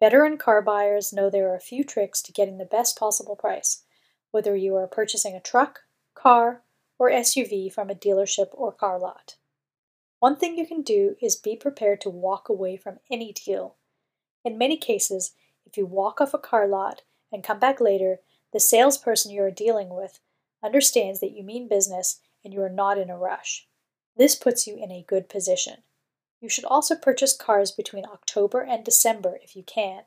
Veteran 0.00 0.38
car 0.38 0.62
buyers 0.62 1.12
know 1.12 1.28
there 1.28 1.50
are 1.50 1.56
a 1.56 1.60
few 1.60 1.82
tricks 1.82 2.22
to 2.22 2.32
getting 2.32 2.58
the 2.58 2.64
best 2.64 2.98
possible 2.98 3.34
price, 3.34 3.82
whether 4.30 4.54
you 4.54 4.76
are 4.76 4.86
purchasing 4.86 5.34
a 5.34 5.40
truck, 5.40 5.80
car, 6.14 6.62
or 6.98 7.10
SUV 7.10 7.72
from 7.72 7.90
a 7.90 7.94
dealership 7.94 8.48
or 8.52 8.72
car 8.72 8.98
lot. 8.98 9.36
One 10.20 10.36
thing 10.36 10.56
you 10.56 10.66
can 10.66 10.82
do 10.82 11.16
is 11.20 11.36
be 11.36 11.56
prepared 11.56 12.00
to 12.02 12.10
walk 12.10 12.48
away 12.48 12.76
from 12.76 12.98
any 13.10 13.32
deal. 13.32 13.76
In 14.44 14.58
many 14.58 14.76
cases, 14.76 15.32
if 15.66 15.76
you 15.76 15.86
walk 15.86 16.20
off 16.20 16.34
a 16.34 16.38
car 16.38 16.66
lot 16.66 17.02
and 17.32 17.44
come 17.44 17.58
back 17.58 17.80
later, 17.80 18.20
the 18.52 18.60
salesperson 18.60 19.30
you 19.30 19.42
are 19.42 19.50
dealing 19.50 19.90
with 19.90 20.20
understands 20.62 21.20
that 21.20 21.32
you 21.32 21.42
mean 21.42 21.68
business 21.68 22.20
and 22.44 22.54
you 22.54 22.62
are 22.62 22.70
not 22.70 22.98
in 22.98 23.10
a 23.10 23.18
rush. 23.18 23.66
This 24.16 24.34
puts 24.34 24.66
you 24.66 24.76
in 24.76 24.90
a 24.90 25.04
good 25.06 25.28
position. 25.28 25.82
You 26.40 26.48
should 26.48 26.64
also 26.64 26.94
purchase 26.94 27.36
cars 27.36 27.72
between 27.72 28.04
October 28.04 28.60
and 28.60 28.84
December 28.84 29.38
if 29.42 29.56
you 29.56 29.62
can. 29.62 30.02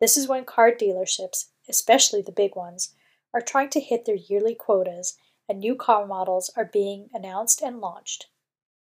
This 0.00 0.16
is 0.16 0.26
when 0.26 0.44
car 0.44 0.72
dealerships, 0.72 1.46
especially 1.68 2.22
the 2.22 2.32
big 2.32 2.56
ones, 2.56 2.94
are 3.32 3.40
trying 3.40 3.70
to 3.70 3.80
hit 3.80 4.04
their 4.04 4.16
yearly 4.16 4.54
quotas 4.54 5.16
and 5.48 5.60
new 5.60 5.74
car 5.74 6.06
models 6.06 6.50
are 6.56 6.64
being 6.64 7.08
announced 7.12 7.62
and 7.62 7.80
launched. 7.80 8.26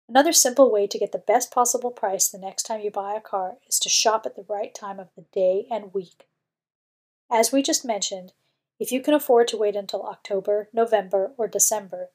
Another 0.08 0.32
simple 0.32 0.70
way 0.70 0.86
to 0.86 0.98
get 0.98 1.12
the 1.12 1.18
best 1.18 1.50
possible 1.50 1.90
price 1.90 2.28
the 2.28 2.38
next 2.38 2.64
time 2.64 2.80
you 2.80 2.90
buy 2.90 3.14
a 3.14 3.20
car 3.20 3.56
is 3.68 3.78
to 3.78 3.88
shop 3.88 4.26
at 4.26 4.36
the 4.36 4.44
right 4.48 4.74
time 4.74 5.00
of 5.00 5.08
the 5.14 5.24
day 5.32 5.66
and 5.70 5.94
week. 5.94 6.26
As 7.30 7.52
we 7.52 7.62
just 7.62 7.84
mentioned, 7.84 8.32
if 8.78 8.92
you 8.92 9.00
can 9.00 9.14
afford 9.14 9.48
to 9.48 9.56
wait 9.56 9.76
until 9.76 10.02
October, 10.02 10.68
November, 10.72 11.32
or 11.38 11.48
December, 11.48 12.10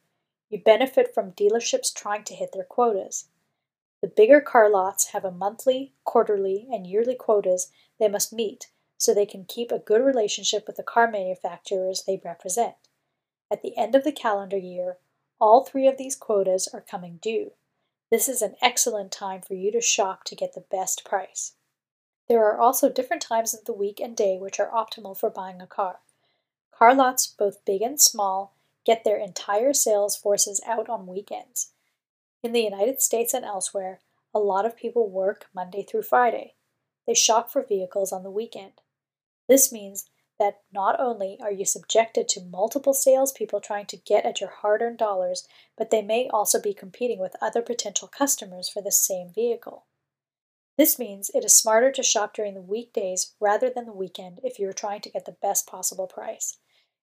you 0.50 0.62
benefit 0.62 1.14
from 1.14 1.32
dealerships 1.32 1.94
trying 1.94 2.24
to 2.26 2.36
hit 2.36 2.52
their 2.54 2.64
quotas. 2.64 3.26
The 4.02 4.08
bigger 4.08 4.40
car 4.40 4.70
lots 4.70 5.08
have 5.10 5.26
a 5.26 5.32
monthly, 5.32 5.94
quarterly, 6.06 6.68
and 6.72 6.88
yearly 6.88 7.16
quotas 7.16 7.72
they 8.00 8.08
must 8.08 8.32
meet 8.32 8.72
so 8.98 9.14
they 9.14 9.26
can 9.26 9.46
keep 9.46 9.72
a 9.72 9.80
good 9.80 10.02
relationship 10.02 10.68
with 10.68 10.76
the 10.76 10.84
car 10.84 11.10
manufacturers 11.10 12.04
they 12.04 12.22
represent. 12.24 12.76
At 13.52 13.62
the 13.62 13.76
end 13.78 13.96
of 13.96 14.04
the 14.04 14.12
calendar 14.12 14.58
year, 14.58 14.98
all 15.40 15.64
three 15.64 15.88
of 15.88 15.98
these 15.98 16.16
quotas 16.16 16.68
are 16.74 16.82
coming 16.82 17.18
due. 17.22 17.54
This 18.12 18.28
is 18.28 18.42
an 18.42 18.56
excellent 18.62 19.12
time 19.12 19.42
for 19.42 19.54
you 19.54 19.72
to 19.72 19.82
shop 19.82 20.24
to 20.26 20.36
get 20.36 20.54
the 20.54 20.66
best 20.70 21.06
price. 21.06 21.54
There 22.28 22.44
are 22.46 22.60
also 22.60 22.90
different 22.90 23.22
times 23.22 23.54
of 23.54 23.66
the 23.66 23.74
week 23.74 24.00
and 24.00 24.16
day 24.16 24.38
which 24.38 24.60
are 24.60 24.70
optimal 24.70 25.18
for 25.18 25.30
buying 25.30 25.62
a 25.62 25.68
car. 25.68 26.00
Car 26.72 26.94
lots, 26.94 27.28
both 27.28 27.66
big 27.66 27.82
and 27.82 28.00
small, 28.00 28.54
get 28.86 29.04
their 29.04 29.18
entire 29.18 29.74
sales 29.74 30.16
forces 30.16 30.62
out 30.66 30.90
on 30.90 31.08
weekends. 31.08 31.72
In 32.42 32.54
the 32.54 32.62
United 32.64 33.02
States 33.02 33.34
and 33.34 33.44
elsewhere, 33.44 34.00
a 34.34 34.40
lot 34.40 34.66
of 34.66 34.78
people 34.78 35.10
work 35.10 35.48
Monday 35.54 35.84
through 35.84 36.04
Friday. 36.04 36.56
They 37.06 37.14
shop 37.14 37.52
for 37.52 37.62
vehicles 37.62 38.14
on 38.14 38.24
the 38.24 38.32
weekend. 38.32 38.82
This 39.50 39.74
means 39.74 40.10
that 40.40 40.62
not 40.72 40.98
only 41.02 41.38
are 41.42 41.52
you 41.52 41.66
subjected 41.66 42.30
to 42.30 42.46
multiple 42.46 42.94
salespeople 42.94 43.60
trying 43.60 43.88
to 43.88 43.98
get 43.98 44.26
at 44.26 44.40
your 44.40 44.52
hard 44.52 44.82
earned 44.82 44.98
dollars, 44.98 45.50
but 45.78 45.90
they 45.90 46.02
may 46.02 46.30
also 46.30 46.62
be 46.62 46.74
competing 46.74 47.20
with 47.20 47.36
other 47.42 47.62
potential 47.62 48.08
customers 48.08 48.70
for 48.70 48.82
the 48.82 48.92
same 48.92 49.34
vehicle. 49.34 49.86
This 50.78 50.98
means 50.98 51.30
it 51.34 51.44
is 51.44 51.58
smarter 51.58 51.92
to 51.92 52.04
shop 52.04 52.34
during 52.34 52.54
the 52.54 52.62
weekdays 52.62 53.36
rather 53.42 53.70
than 53.70 53.86
the 53.86 53.92
weekend 53.92 54.40
if 54.44 54.60
you 54.60 54.70
are 54.70 54.74
trying 54.74 55.02
to 55.02 55.10
get 55.10 55.26
the 55.26 55.36
best 55.42 55.68
possible 55.68 56.08
price. 56.08 56.56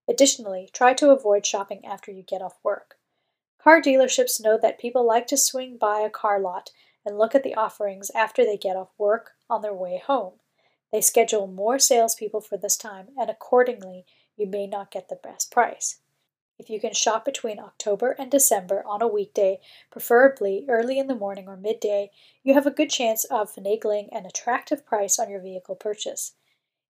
Additionally, 0.09 0.71
try 0.73 0.95
to 0.95 1.11
avoid 1.11 1.45
shopping 1.45 1.85
after 1.85 2.11
you 2.11 2.23
get 2.23 2.41
off 2.41 2.57
work. 2.63 2.96
Car 3.67 3.83
dealerships 3.83 4.41
know 4.41 4.57
that 4.57 4.79
people 4.79 5.05
like 5.05 5.27
to 5.27 5.37
swing 5.37 5.77
by 5.77 5.99
a 5.99 6.09
car 6.09 6.39
lot 6.39 6.71
and 7.05 7.19
look 7.19 7.35
at 7.35 7.43
the 7.43 7.57
offerings 7.57 8.13
after 8.15 8.45
they 8.45 8.57
get 8.57 8.77
off 8.77 8.93
work 8.97 9.33
on 9.51 9.61
their 9.61 9.75
way 9.75 10.01
home. 10.07 10.35
They 10.93 11.01
schedule 11.01 11.49
more 11.49 11.81
salespeople 11.81 12.43
for 12.43 12.57
this 12.57 12.77
time, 12.77 13.09
and 13.19 13.29
accordingly, 13.29 14.07
you 14.37 14.47
may 14.47 14.69
not 14.69 14.93
get 14.93 15.09
the 15.09 15.19
best 15.21 15.51
price. 15.51 15.99
If 16.61 16.71
you 16.71 16.79
can 16.79 16.93
shop 16.93 17.25
between 17.25 17.59
October 17.59 18.13
and 18.13 18.31
December 18.31 18.85
on 18.87 19.03
a 19.03 19.09
weekday, 19.09 19.59
preferably 19.91 20.65
early 20.69 21.01
in 21.01 21.09
the 21.09 21.17
morning 21.17 21.49
or 21.49 21.57
midday, 21.57 22.13
you 22.45 22.55
have 22.55 22.69
a 22.69 22.71
good 22.71 22.89
chance 22.89 23.25
of 23.25 23.53
finagling 23.53 24.07
an 24.13 24.27
attractive 24.27 24.87
price 24.87 25.19
on 25.19 25.29
your 25.29 25.41
vehicle 25.41 25.75
purchase. 25.75 26.35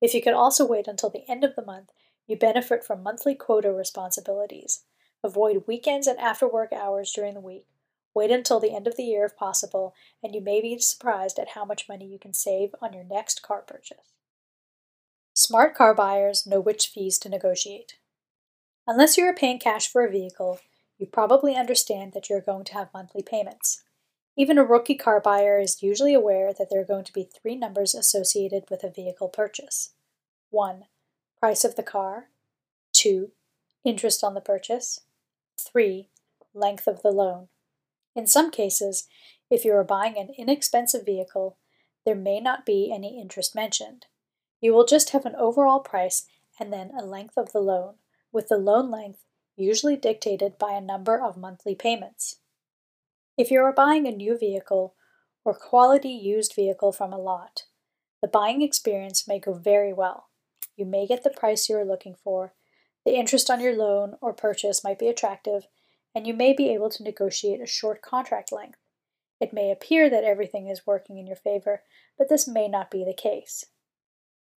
If 0.03 0.13
you 0.13 0.21
can 0.21 0.35
also 0.35 0.67
wait 0.67 0.89
until 0.89 1.09
the 1.09 1.25
end 1.27 1.43
of 1.43 1.57
the 1.57 1.65
month, 1.65 1.89
you 2.27 2.37
benefit 2.37 2.85
from 2.85 3.03
monthly 3.03 3.35
quota 3.35 3.73
responsibilities. 3.73 4.83
Avoid 5.27 5.65
weekends 5.67 6.07
and 6.07 6.21
after 6.21 6.47
work 6.47 6.73
hours 6.73 7.13
during 7.13 7.35
the 7.35 7.41
week. 7.41 7.67
Wait 8.15 8.31
until 8.31 8.61
the 8.61 8.73
end 8.73 8.87
of 8.87 8.97
the 8.97 9.03
year 9.03 9.25
if 9.25 9.37
possible, 9.37 9.93
and 10.23 10.37
you 10.37 10.41
may 10.41 10.61
be 10.61 10.79
surprised 10.79 11.37
at 11.41 11.49
how 11.51 11.65
much 11.65 11.89
money 11.89 12.07
you 12.07 12.17
can 12.17 12.33
save 12.33 12.77
on 12.81 12.93
your 12.93 13.03
next 13.03 13.43
car 13.43 13.63
purchase. 13.67 14.13
Smart 15.35 15.75
car 15.75 15.95
buyers 15.95 16.47
know 16.47 16.61
which 16.61 16.87
fees 16.87 17.19
to 17.19 17.29
negotiate. 17.29 17.97
Unless 18.87 19.19
you 19.19 19.25
are 19.25 19.35
paying 19.35 19.59
cash 19.59 19.89
for 19.89 20.07
a 20.07 20.11
vehicle, 20.11 20.61
you 20.97 21.07
probably 21.07 21.57
understand 21.57 22.13
that 22.13 22.31
you're 22.31 22.41
going 22.41 22.65
to 22.67 22.75
have 22.75 22.95
monthly 22.95 23.25
payments. 23.25 23.83
Even 24.37 24.59
a 24.59 24.65
rookie 24.65 24.95
car 24.95 25.21
buyer 25.21 25.59
is 25.59 25.83
usually 25.83 26.15
aware 26.15 26.53
that 26.57 26.69
there 26.71 26.81
are 26.81 26.85
going 26.85 27.05
to 27.05 27.13
be 27.13 27.25
three 27.25 27.57
numbers 27.57 27.97
associated 27.97 28.63
with 28.71 28.85
a 28.85 28.91
vehicle 28.91 29.29
purchase 29.29 29.91
1. 30.51 30.85
Price 31.41 31.65
of 31.65 31.75
the 31.75 31.83
car, 31.83 32.29
2. 32.93 33.33
Interest 33.85 34.23
on 34.23 34.35
the 34.35 34.41
purchase, 34.41 35.01
3. 35.59 36.09
Length 36.55 36.87
of 36.87 37.03
the 37.03 37.11
loan. 37.11 37.49
In 38.15 38.27
some 38.27 38.51
cases, 38.51 39.07
if 39.51 39.65
you 39.65 39.73
are 39.75 39.85
buying 39.85 40.17
an 40.17 40.31
inexpensive 40.37 41.05
vehicle, 41.05 41.59
there 42.05 42.15
may 42.15 42.41
not 42.41 42.65
be 42.65 42.91
any 42.93 43.21
interest 43.21 43.55
mentioned. 43.55 44.07
You 44.61 44.73
will 44.73 44.87
just 44.87 45.11
have 45.11 45.27
an 45.27 45.37
overall 45.37 45.81
price 45.81 46.27
and 46.59 46.73
then 46.73 46.91
a 46.99 47.05
length 47.05 47.37
of 47.37 47.53
the 47.53 47.61
loan, 47.61 47.95
with 48.33 48.49
the 48.49 48.57
loan 48.57 48.91
length 48.91 49.25
usually 49.57 49.97
dictated 49.97 50.59
by 50.59 50.73
a 50.73 50.81
number 50.81 51.21
of 51.21 51.37
monthly 51.37 51.75
payments. 51.75 52.41
If 53.37 53.51
you 53.51 53.61
are 53.61 53.73
buying 53.73 54.07
a 54.07 54.13
new 54.13 54.39
vehicle 54.39 54.95
or 55.45 55.55
quality 55.55 56.11
used 56.11 56.55
vehicle 56.55 56.93
from 56.93 57.13
a 57.13 57.19
lot, 57.19 57.65
the 58.23 58.29
buying 58.29 58.63
experience 58.63 59.29
may 59.29 59.39
go 59.39 59.53
very 59.55 59.93
well. 59.93 60.29
You 60.77 60.85
may 60.85 61.07
get 61.07 61.23
the 61.23 61.31
price 61.31 61.69
you 61.69 61.77
are 61.77 61.85
looking 61.85 62.15
for, 62.15 62.55
the 63.07 63.15
interest 63.15 63.49
on 63.49 63.61
your 63.61 63.75
loan 63.75 64.17
or 64.21 64.35
purchase 64.35 64.83
might 64.83 64.99
be 64.99 65.07
attractive, 65.07 65.69
and 66.13 66.27
you 66.27 66.35
may 66.35 66.53
be 66.53 66.71
able 66.71 66.91
to 66.91 67.05
negotiate 67.05 67.61
a 67.61 67.67
short 67.67 68.03
contract 68.03 68.51
length. 68.51 68.81
It 69.41 69.53
may 69.53 69.71
appear 69.71 70.11
that 70.11 70.25
everything 70.25 70.67
is 70.67 70.87
working 70.87 71.17
in 71.17 71.27
your 71.27 71.37
favor, 71.37 71.83
but 72.19 72.29
this 72.29 72.49
may 72.49 72.67
not 72.67 72.91
be 72.91 73.05
the 73.05 73.15
case. 73.15 73.67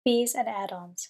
Fees 0.04 0.34
and 0.34 0.50
add 0.50 0.72
ons. 0.72 1.10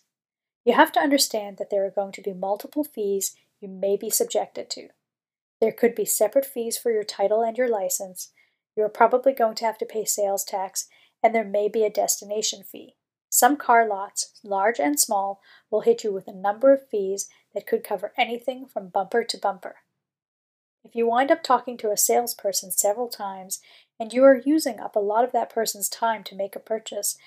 You 0.65 0.73
have 0.73 0.91
to 0.91 0.99
understand 0.99 1.57
that 1.59 1.69
there 1.69 1.85
are 1.85 1.91
going 1.91 2.11
to 2.11 2.21
be 2.21 2.33
multiple 2.33 2.83
fees 2.83 3.35
you 3.61 3.69
may 3.69 3.95
be 3.95 4.09
subjected 4.09 4.69
to. 4.71 4.89
There 5.61 5.71
could 5.71 5.95
be 5.95 6.05
separate 6.05 6.45
fees 6.45 6.77
for 6.77 6.91
your 6.91 7.03
title 7.03 7.41
and 7.41 7.57
your 7.57 7.69
license. 7.69 8.33
You 8.75 8.83
are 8.83 8.89
probably 8.89 9.31
going 9.31 9.55
to 9.55 9.65
have 9.65 9.77
to 9.77 9.85
pay 9.85 10.03
sales 10.03 10.43
tax, 10.43 10.89
and 11.23 11.33
there 11.33 11.45
may 11.45 11.69
be 11.69 11.85
a 11.85 11.89
destination 11.89 12.63
fee. 12.63 12.95
Some 13.29 13.57
car 13.57 13.87
lots, 13.87 14.39
large 14.43 14.79
and 14.79 14.99
small, 14.99 15.41
will 15.69 15.81
hit 15.81 16.03
you 16.03 16.11
with 16.11 16.27
a 16.27 16.33
number 16.33 16.73
of 16.73 16.87
fees 16.89 17.29
that 17.53 17.67
could 17.67 17.83
cover 17.83 18.11
anything 18.17 18.65
from 18.65 18.89
bumper 18.89 19.23
to 19.23 19.37
bumper. 19.37 19.77
If 20.83 20.95
you 20.95 21.07
wind 21.07 21.29
up 21.29 21.43
talking 21.43 21.77
to 21.77 21.91
a 21.91 21.97
salesperson 21.97 22.71
several 22.71 23.07
times 23.07 23.59
and 23.99 24.13
you 24.13 24.23
are 24.23 24.41
using 24.43 24.79
up 24.79 24.95
a 24.95 24.99
lot 24.99 25.23
of 25.23 25.31
that 25.33 25.49
person's 25.49 25.89
time 25.89 26.23
to 26.23 26.35
make 26.35 26.55
a 26.55 26.59
purchase, 26.59 27.17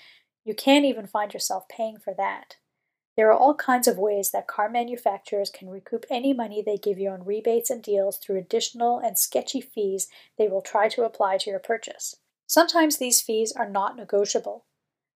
you 0.44 0.54
can't 0.54 0.84
even 0.84 1.06
find 1.06 1.32
yourself 1.32 1.68
paying 1.68 1.98
for 1.98 2.14
that. 2.14 2.56
There 3.14 3.28
are 3.28 3.38
all 3.38 3.54
kinds 3.54 3.86
of 3.86 3.98
ways 3.98 4.30
that 4.30 4.48
car 4.48 4.70
manufacturers 4.70 5.50
can 5.50 5.68
recoup 5.68 6.06
any 6.10 6.32
money 6.32 6.62
they 6.62 6.78
give 6.78 6.98
you 6.98 7.10
on 7.10 7.24
rebates 7.24 7.68
and 7.68 7.82
deals 7.82 8.16
through 8.16 8.38
additional 8.38 8.98
and 8.98 9.18
sketchy 9.18 9.60
fees 9.60 10.08
they 10.38 10.48
will 10.48 10.62
try 10.62 10.88
to 10.88 11.04
apply 11.04 11.36
to 11.38 11.50
your 11.50 11.58
purchase. 11.58 12.16
Sometimes 12.46 12.96
these 12.96 13.20
fees 13.20 13.52
are 13.52 13.68
not 13.68 13.96
negotiable. 13.96 14.64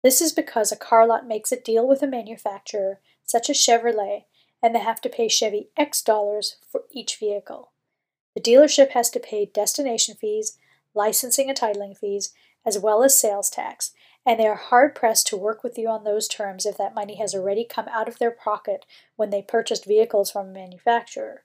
This 0.03 0.21
is 0.21 0.33
because 0.33 0.73
a 0.73 0.77
car 0.77 1.07
lot 1.07 1.27
makes 1.27 1.53
a 1.53 1.61
deal 1.61 1.87
with 1.87 2.03
a 2.03 2.07
manufacturer, 2.07 3.01
such 3.25 3.49
as 3.49 3.57
Chevrolet, 3.57 4.25
and 4.63 4.75
they 4.75 4.81
have 4.81 5.01
to 5.03 5.09
pay 5.09 5.29
Chevy 5.29 5.69
X 5.77 6.03
dollars 6.03 6.57
for 6.71 6.83
each 6.91 7.17
vehicle. 7.17 7.73
The 8.35 8.41
dealership 8.41 8.91
has 8.91 9.11
to 9.11 9.21
pay 9.21 9.47
destination 9.47 10.15
fees, 10.15 10.59
licensing 10.95 11.49
and 11.49 11.59
titling 11.59 11.97
fees, 11.97 12.33
as 12.65 12.79
well 12.79 13.03
as 13.03 13.19
sales 13.19 13.51
tax, 13.51 13.93
and 14.25 14.39
they 14.39 14.47
are 14.47 14.55
hard 14.55 14.95
pressed 14.95 15.27
to 15.29 15.37
work 15.37 15.63
with 15.63 15.77
you 15.77 15.89
on 15.89 16.05
those 16.05 16.29
terms 16.29 16.65
if 16.65 16.79
that 16.79 16.95
money 16.95 17.17
has 17.17 17.35
already 17.35 17.65
come 17.65 17.89
out 17.89 18.09
of 18.09 18.19
their 18.19 18.31
pocket 18.31 18.87
when 19.17 19.31
they 19.31 19.43
purchased 19.43 19.85
vehicles 19.85 20.31
from 20.31 20.49
a 20.49 20.53
manufacturer. 20.53 21.45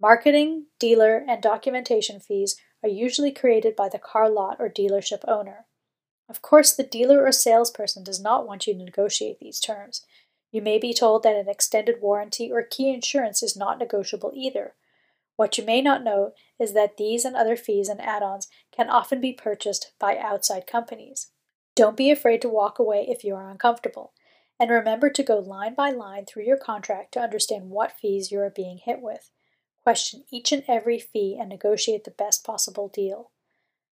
Marketing, 0.00 0.66
dealer, 0.78 1.24
and 1.28 1.42
documentation 1.42 2.20
fees 2.20 2.56
are 2.82 2.88
usually 2.88 3.32
created 3.32 3.74
by 3.76 3.88
the 3.88 3.98
car 3.98 4.28
lot 4.28 4.56
or 4.58 4.68
dealership 4.68 5.20
owner. 5.26 5.65
Of 6.28 6.42
course, 6.42 6.74
the 6.74 6.82
dealer 6.82 7.24
or 7.24 7.32
salesperson 7.32 8.04
does 8.04 8.20
not 8.20 8.46
want 8.46 8.66
you 8.66 8.74
to 8.74 8.84
negotiate 8.84 9.38
these 9.38 9.60
terms. 9.60 10.04
You 10.50 10.62
may 10.62 10.78
be 10.78 10.94
told 10.94 11.22
that 11.22 11.36
an 11.36 11.48
extended 11.48 12.00
warranty 12.00 12.50
or 12.50 12.62
key 12.62 12.92
insurance 12.92 13.42
is 13.42 13.56
not 13.56 13.78
negotiable 13.78 14.32
either, 14.34 14.74
what 15.36 15.58
you 15.58 15.64
may 15.64 15.82
not 15.82 16.02
know 16.02 16.32
is 16.58 16.72
that 16.72 16.96
these 16.96 17.24
and 17.24 17.36
other 17.36 17.56
fees 17.56 17.88
and 17.88 18.00
add 18.00 18.22
ons 18.22 18.48
can 18.74 18.88
often 18.88 19.20
be 19.20 19.32
purchased 19.32 19.92
by 19.98 20.16
outside 20.16 20.66
companies. 20.66 21.28
Don't 21.74 21.96
be 21.96 22.10
afraid 22.10 22.40
to 22.40 22.48
walk 22.48 22.78
away 22.78 23.06
if 23.06 23.22
you 23.22 23.34
are 23.34 23.50
uncomfortable, 23.50 24.14
and 24.58 24.70
remember 24.70 25.10
to 25.10 25.22
go 25.22 25.38
line 25.38 25.74
by 25.74 25.90
line 25.90 26.24
through 26.24 26.44
your 26.44 26.56
contract 26.56 27.12
to 27.12 27.20
understand 27.20 27.68
what 27.68 27.92
fees 27.92 28.32
you 28.32 28.40
are 28.40 28.50
being 28.50 28.78
hit 28.78 29.02
with. 29.02 29.30
Question 29.82 30.24
each 30.32 30.52
and 30.52 30.64
every 30.66 30.98
fee 30.98 31.36
and 31.38 31.50
negotiate 31.50 32.04
the 32.04 32.10
best 32.10 32.42
possible 32.42 32.88
deal. 32.88 33.30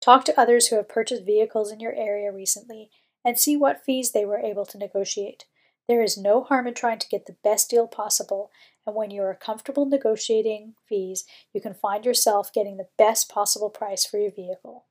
Talk 0.01 0.23
to 0.25 0.39
others 0.39 0.67
who 0.67 0.75
have 0.77 0.87
purchased 0.87 1.25
vehicles 1.25 1.71
in 1.71 1.79
your 1.79 1.93
area 1.93 2.31
recently 2.31 2.89
and 3.25 3.37
see 3.37 3.57
what 3.57 3.83
fees 3.83 4.11
they 4.11 4.25
were 4.25 4.39
able 4.39 4.65
to 4.65 4.77
negotiate. 4.77 5.45
There 5.89 6.01
is 6.01 6.17
no 6.17 6.43
harm 6.43 6.67
in 6.67 6.73
trying 6.73 6.99
to 6.99 7.07
get 7.07 7.25
the 7.25 7.37
best 7.43 7.69
deal 7.69 7.87
possible, 7.87 8.51
and 8.85 8.95
when 8.95 9.09
you 9.11 9.21
are 9.21 9.33
comfortable 9.35 9.85
negotiating 9.85 10.75
fees, 10.87 11.25
you 11.53 11.61
can 11.61 11.73
find 11.73 12.05
yourself 12.05 12.53
getting 12.53 12.77
the 12.77 12.89
best 12.97 13.29
possible 13.29 13.69
price 13.69 14.05
for 14.05 14.17
your 14.17 14.31
vehicle. 14.31 14.85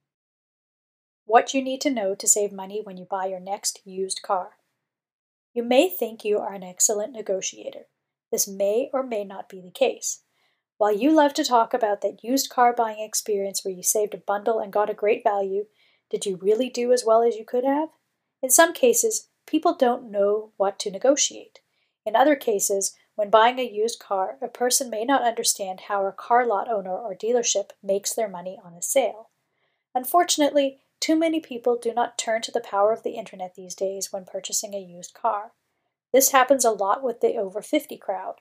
what 1.27 1.53
you 1.53 1.63
need 1.63 1.81
to 1.81 1.91
know 1.91 2.15
to 2.15 2.29
save 2.29 2.53
money 2.53 2.81
when 2.83 2.97
you 2.97 3.05
buy 3.05 3.27
your 3.27 3.41
next 3.41 3.81
used 3.85 4.23
car. 4.23 4.51
You 5.53 5.63
may 5.63 5.89
think 5.89 6.25
you 6.25 6.39
are 6.39 6.55
an 6.55 6.63
excellent 6.63 7.13
negotiator. 7.13 7.87
This 8.31 8.49
may 8.49 8.91
or 8.93 9.03
may 9.03 9.25
not 9.25 9.49
be 9.49 9.61
the 9.61 9.71
case. 9.71 10.23
While 10.79 10.93
you 10.93 11.11
love 11.11 11.33
to 11.35 11.45
talk 11.45 11.73
about 11.73 12.03
that 12.03 12.23
used 12.23 12.51
car 12.51 12.75
buying 12.75 13.01
experience 13.01 13.65
where 13.65 13.73
you 13.73 13.83
saved 13.83 14.13
a 14.13 14.19
bundle 14.19 14.59
and 14.59 14.73
got 14.73 14.91
a 14.91 14.95
great 14.95 15.23
value, 15.25 15.67
did 16.11 16.27
you 16.27 16.37
really 16.37 16.69
do 16.69 16.93
as 16.93 17.05
well 17.05 17.23
as 17.23 17.37
you 17.37 17.45
could 17.47 17.65
have? 17.65 17.89
In 18.43 18.51
some 18.51 18.75
cases, 18.75 19.29
people 19.47 19.75
don't 19.75 20.11
know 20.11 20.53
what 20.59 20.79
to 20.81 20.91
negotiate. 20.91 21.61
In 22.05 22.15
other 22.15 22.37
cases, 22.37 22.95
when 23.15 23.31
buying 23.31 23.59
a 23.59 23.63
used 23.63 23.99
car, 23.99 24.37
a 24.43 24.49
person 24.49 24.91
may 24.91 25.05
not 25.05 25.23
understand 25.23 25.81
how 25.89 26.05
a 26.05 26.13
car 26.13 26.47
lot 26.47 26.71
owner 26.71 26.95
or 26.95 27.15
dealership 27.15 27.71
makes 27.83 28.13
their 28.13 28.29
money 28.29 28.59
on 28.63 28.75
a 28.75 28.83
sale. 28.83 29.31
Unfortunately, 29.95 30.81
too 31.01 31.17
many 31.17 31.41
people 31.41 31.79
do 31.79 31.95
not 31.95 32.19
turn 32.19 32.43
to 32.43 32.53
the 32.53 32.61
power 32.61 32.93
of 32.93 33.03
the 33.03 33.17
internet 33.17 33.55
these 33.55 33.75
days 33.75 34.13
when 34.13 34.27
purchasing 34.27 34.75
a 34.75 34.79
used 34.79 35.15
car. 35.15 35.53
This 36.13 36.33
happens 36.33 36.65
a 36.65 36.71
lot 36.71 37.03
with 37.03 37.21
the 37.21 37.37
over 37.37 37.63
50 37.63 37.97
crowd, 37.97 38.37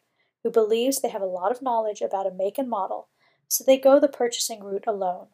who 0.46 0.52
believes 0.52 1.02
they 1.02 1.10
have 1.10 1.24
a 1.24 1.26
lot 1.26 1.52
of 1.52 1.64
knowledge 1.64 2.02
about 2.02 2.28
a 2.28 2.32
make 2.32 2.60
and 2.60 2.70
model, 2.70 3.08
so 3.48 3.64
they 3.64 3.80
go 3.80 4.00
the 4.00 4.08
purchasing 4.08 4.64
route 4.64 4.84
alone. 4.86 5.26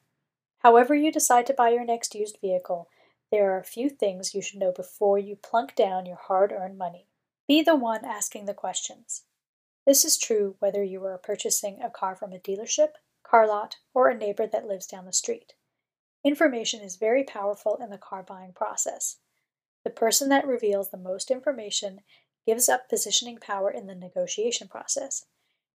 However, 0.59 0.95
you 0.95 1.11
decide 1.11 1.45
to 1.47 1.53
buy 1.53 1.71
your 1.71 1.83
next 1.83 2.15
used 2.15 2.37
vehicle, 2.39 2.87
there 3.29 3.51
are 3.51 3.59
a 3.59 3.63
few 3.65 3.89
things 3.89 4.33
you 4.33 4.41
should 4.41 4.59
know 4.59 4.71
before 4.71 5.19
you 5.19 5.35
plunk 5.35 5.75
down 5.75 6.05
your 6.05 6.15
hard 6.15 6.53
earned 6.53 6.77
money. 6.77 7.07
Be 7.45 7.61
the 7.61 7.75
one 7.75 8.05
asking 8.05 8.45
the 8.45 8.53
questions. 8.53 9.23
This 9.85 10.05
is 10.05 10.17
true 10.17 10.55
whether 10.59 10.81
you 10.81 11.03
are 11.03 11.17
purchasing 11.17 11.81
a 11.81 11.89
car 11.89 12.15
from 12.15 12.31
a 12.31 12.39
dealership, 12.39 12.91
car 13.21 13.45
lot, 13.45 13.75
or 13.93 14.07
a 14.07 14.17
neighbor 14.17 14.47
that 14.47 14.65
lives 14.65 14.87
down 14.87 15.03
the 15.03 15.11
street. 15.11 15.55
Information 16.23 16.79
is 16.79 16.95
very 16.95 17.25
powerful 17.25 17.77
in 17.83 17.89
the 17.89 17.97
car 17.97 18.23
buying 18.23 18.53
process. 18.53 19.17
The 19.83 19.89
person 19.89 20.29
that 20.29 20.47
reveals 20.47 20.89
the 20.89 20.97
most 20.97 21.29
information 21.29 21.99
gives 22.45 22.69
up 22.69 22.89
positioning 22.89 23.37
power 23.37 23.69
in 23.69 23.87
the 23.87 23.95
negotiation 23.95 24.67
process. 24.67 25.25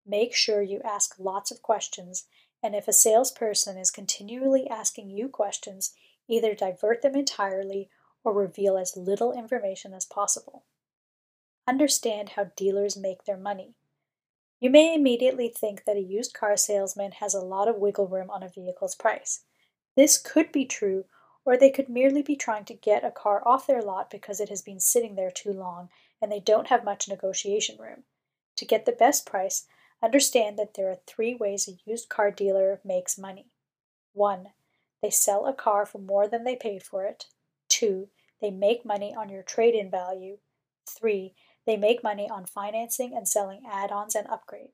Make 0.07 0.35
sure 0.35 0.63
you 0.63 0.81
ask 0.85 1.17
lots 1.19 1.51
of 1.51 1.63
questions, 1.63 2.25
and 2.63 2.75
if 2.75 2.89
a 2.89 2.93
salesperson 2.93 3.77
is 3.77 3.91
continually 3.91 4.69
asking 4.69 5.11
you 5.11 5.29
questions, 5.29 5.95
either 6.29 6.55
divert 6.55 7.03
them 7.03 7.15
entirely 7.15 7.89
or 8.25 8.33
reveal 8.33 8.77
as 8.77 8.97
little 8.97 9.33
information 9.33 9.93
as 9.95 10.05
possible. 10.05 10.65
Understand 11.69 12.31
how 12.31 12.51
dealers 12.57 12.97
make 12.97 13.25
their 13.25 13.37
money. 13.37 13.75
You 14.61 14.71
may 14.71 14.95
immediately 14.95 15.49
think 15.49 15.85
that 15.85 15.97
a 15.97 16.01
used 16.01 16.33
car 16.33 16.57
salesman 16.57 17.13
has 17.13 17.35
a 17.35 17.41
lot 17.41 17.69
of 17.69 17.77
wiggle 17.77 18.09
room 18.09 18.31
on 18.31 18.43
a 18.43 18.49
vehicle's 18.49 18.95
price. 18.95 19.43
This 19.97 20.19
could 20.19 20.51
be 20.51 20.65
true, 20.65 21.05
or 21.45 21.57
they 21.57 21.71
could 21.71 21.89
merely 21.89 22.23
be 22.23 22.37
trying 22.37 22.65
to 22.67 22.75
get 22.75 23.05
a 23.05 23.11
car 23.11 23.43
off 23.47 23.67
their 23.67 23.83
lot 23.83 24.11
because 24.11 24.41
it 24.41 24.49
has 24.49 24.63
been 24.63 24.81
sitting 24.81 25.15
there 25.15 25.31
too 25.31 25.53
long 25.53 25.89
and 26.21 26.31
they 26.31 26.41
don't 26.41 26.69
have 26.69 26.85
much 26.85 27.09
negotiation 27.09 27.77
room. 27.79 28.05
To 28.57 28.65
get 28.65 28.87
the 28.87 28.93
best 28.93 29.27
price, 29.27 29.67
understand 30.03 30.59
that 30.59 30.75
there 30.75 30.91
are 30.91 30.99
three 31.07 31.35
ways 31.35 31.69
a 31.69 31.79
used 31.89 32.09
car 32.09 32.31
dealer 32.31 32.81
makes 32.85 33.19
money. 33.19 33.51
1. 34.13 34.49
They 35.03 35.11
sell 35.11 35.47
a 35.47 35.53
car 35.53 35.85
for 35.85 35.99
more 35.99 36.27
than 36.27 36.45
they 36.45 36.57
paid 36.57 36.83
for 36.83 37.05
it. 37.05 37.27
2. 37.69 38.09
They 38.41 38.51
make 38.51 38.85
money 38.85 39.15
on 39.15 39.29
your 39.29 39.43
trade 39.43 39.75
in 39.75 39.91
value. 39.91 40.39
3. 40.89 41.35
They 41.67 41.77
make 41.77 42.03
money 42.03 42.29
on 42.31 42.47
financing 42.47 43.15
and 43.15 43.29
selling 43.29 43.63
add 43.71 43.91
ons 43.91 44.15
and 44.15 44.27
upgrades. 44.29 44.73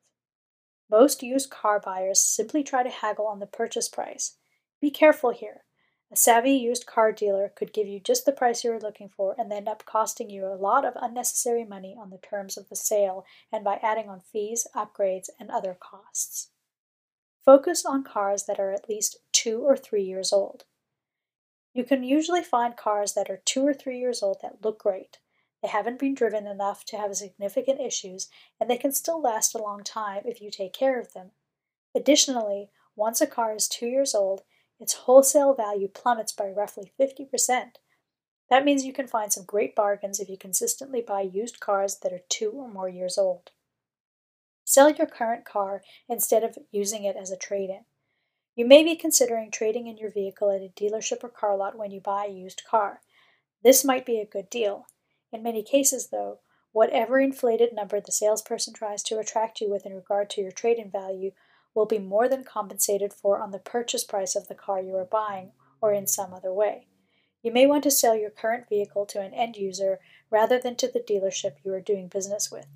Most 0.90 1.22
used 1.22 1.50
car 1.50 1.80
buyers 1.80 2.20
simply 2.20 2.62
try 2.62 2.82
to 2.82 2.90
haggle 2.90 3.26
on 3.26 3.40
the 3.40 3.46
purchase 3.46 3.88
price. 3.88 4.36
Be 4.80 4.90
careful 4.90 5.30
here. 5.30 5.64
A 6.12 6.16
savvy 6.16 6.52
used 6.52 6.84
car 6.84 7.10
dealer 7.10 7.48
could 7.48 7.72
give 7.72 7.88
you 7.88 7.98
just 7.98 8.26
the 8.26 8.32
price 8.32 8.62
you 8.62 8.70
are 8.72 8.78
looking 8.78 9.08
for 9.08 9.34
and 9.38 9.50
end 9.50 9.66
up 9.66 9.86
costing 9.86 10.28
you 10.28 10.44
a 10.44 10.60
lot 10.60 10.84
of 10.84 10.92
unnecessary 11.00 11.64
money 11.64 11.96
on 11.98 12.10
the 12.10 12.18
terms 12.18 12.58
of 12.58 12.68
the 12.68 12.76
sale 12.76 13.24
and 13.50 13.64
by 13.64 13.80
adding 13.82 14.10
on 14.10 14.20
fees, 14.20 14.66
upgrades, 14.76 15.30
and 15.40 15.50
other 15.50 15.74
costs. 15.80 16.50
Focus 17.42 17.86
on 17.86 18.04
cars 18.04 18.44
that 18.44 18.60
are 18.60 18.72
at 18.72 18.90
least 18.90 19.16
two 19.32 19.62
or 19.62 19.74
three 19.74 20.02
years 20.02 20.34
old. 20.34 20.64
You 21.72 21.82
can 21.82 22.04
usually 22.04 22.42
find 22.42 22.76
cars 22.76 23.14
that 23.14 23.30
are 23.30 23.40
two 23.46 23.66
or 23.66 23.72
three 23.72 23.98
years 23.98 24.22
old 24.22 24.42
that 24.42 24.62
look 24.62 24.80
great. 24.80 25.18
They 25.62 25.68
haven't 25.68 25.98
been 25.98 26.14
driven 26.14 26.46
enough 26.46 26.84
to 26.86 26.98
have 26.98 27.16
significant 27.16 27.80
issues, 27.80 28.28
and 28.60 28.68
they 28.68 28.76
can 28.76 28.92
still 28.92 29.22
last 29.22 29.54
a 29.54 29.62
long 29.62 29.82
time 29.82 30.24
if 30.26 30.42
you 30.42 30.50
take 30.50 30.74
care 30.74 31.00
of 31.00 31.14
them. 31.14 31.30
Additionally, 31.94 32.68
once 32.96 33.22
a 33.22 33.26
car 33.26 33.54
is 33.54 33.66
two 33.66 33.86
years 33.86 34.14
old, 34.14 34.42
its 34.82 34.94
wholesale 34.94 35.54
value 35.54 35.88
plummets 35.88 36.32
by 36.32 36.48
roughly 36.48 36.92
50%. 37.00 37.76
That 38.50 38.64
means 38.64 38.84
you 38.84 38.92
can 38.92 39.06
find 39.06 39.32
some 39.32 39.44
great 39.44 39.74
bargains 39.74 40.20
if 40.20 40.28
you 40.28 40.36
consistently 40.36 41.00
buy 41.00 41.22
used 41.22 41.60
cars 41.60 41.98
that 42.02 42.12
are 42.12 42.20
two 42.28 42.50
or 42.50 42.68
more 42.68 42.88
years 42.88 43.16
old. 43.16 43.50
Sell 44.64 44.90
your 44.90 45.06
current 45.06 45.44
car 45.44 45.82
instead 46.08 46.44
of 46.44 46.58
using 46.70 47.04
it 47.04 47.16
as 47.16 47.30
a 47.30 47.36
trade 47.36 47.70
in. 47.70 47.84
You 48.54 48.66
may 48.66 48.84
be 48.84 48.96
considering 48.96 49.50
trading 49.50 49.86
in 49.86 49.96
your 49.96 50.10
vehicle 50.10 50.50
at 50.50 50.60
a 50.60 50.68
dealership 50.68 51.24
or 51.24 51.30
car 51.30 51.56
lot 51.56 51.78
when 51.78 51.90
you 51.90 52.00
buy 52.00 52.26
a 52.26 52.32
used 52.32 52.62
car. 52.68 53.00
This 53.62 53.84
might 53.84 54.04
be 54.04 54.18
a 54.18 54.26
good 54.26 54.50
deal. 54.50 54.86
In 55.32 55.42
many 55.42 55.62
cases, 55.62 56.08
though, 56.08 56.40
whatever 56.72 57.18
inflated 57.18 57.72
number 57.72 58.00
the 58.00 58.12
salesperson 58.12 58.74
tries 58.74 59.02
to 59.04 59.18
attract 59.18 59.60
you 59.60 59.70
with 59.70 59.86
in 59.86 59.94
regard 59.94 60.28
to 60.30 60.42
your 60.42 60.52
trade 60.52 60.78
in 60.78 60.90
value 60.90 61.30
will 61.74 61.86
be 61.86 61.98
more 61.98 62.28
than 62.28 62.44
compensated 62.44 63.12
for 63.12 63.40
on 63.40 63.50
the 63.50 63.58
purchase 63.58 64.04
price 64.04 64.36
of 64.36 64.48
the 64.48 64.54
car 64.54 64.80
you 64.80 64.96
are 64.96 65.04
buying 65.04 65.52
or 65.80 65.92
in 65.92 66.06
some 66.06 66.32
other 66.32 66.52
way. 66.52 66.86
You 67.42 67.50
may 67.50 67.66
want 67.66 67.82
to 67.84 67.90
sell 67.90 68.14
your 68.14 68.30
current 68.30 68.68
vehicle 68.68 69.06
to 69.06 69.20
an 69.20 69.34
end 69.34 69.56
user 69.56 69.98
rather 70.30 70.58
than 70.58 70.76
to 70.76 70.88
the 70.88 71.00
dealership 71.00 71.56
you 71.64 71.72
are 71.74 71.80
doing 71.80 72.08
business 72.08 72.50
with, 72.50 72.68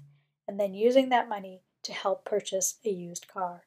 and 0.49 0.59
then 0.59 0.75
using 0.75 1.09
that 1.11 1.29
money 1.29 1.63
to 1.85 1.93
help 1.93 2.25
purchase 2.25 2.79
a 2.85 2.91
used 2.91 3.29
car. 3.29 3.63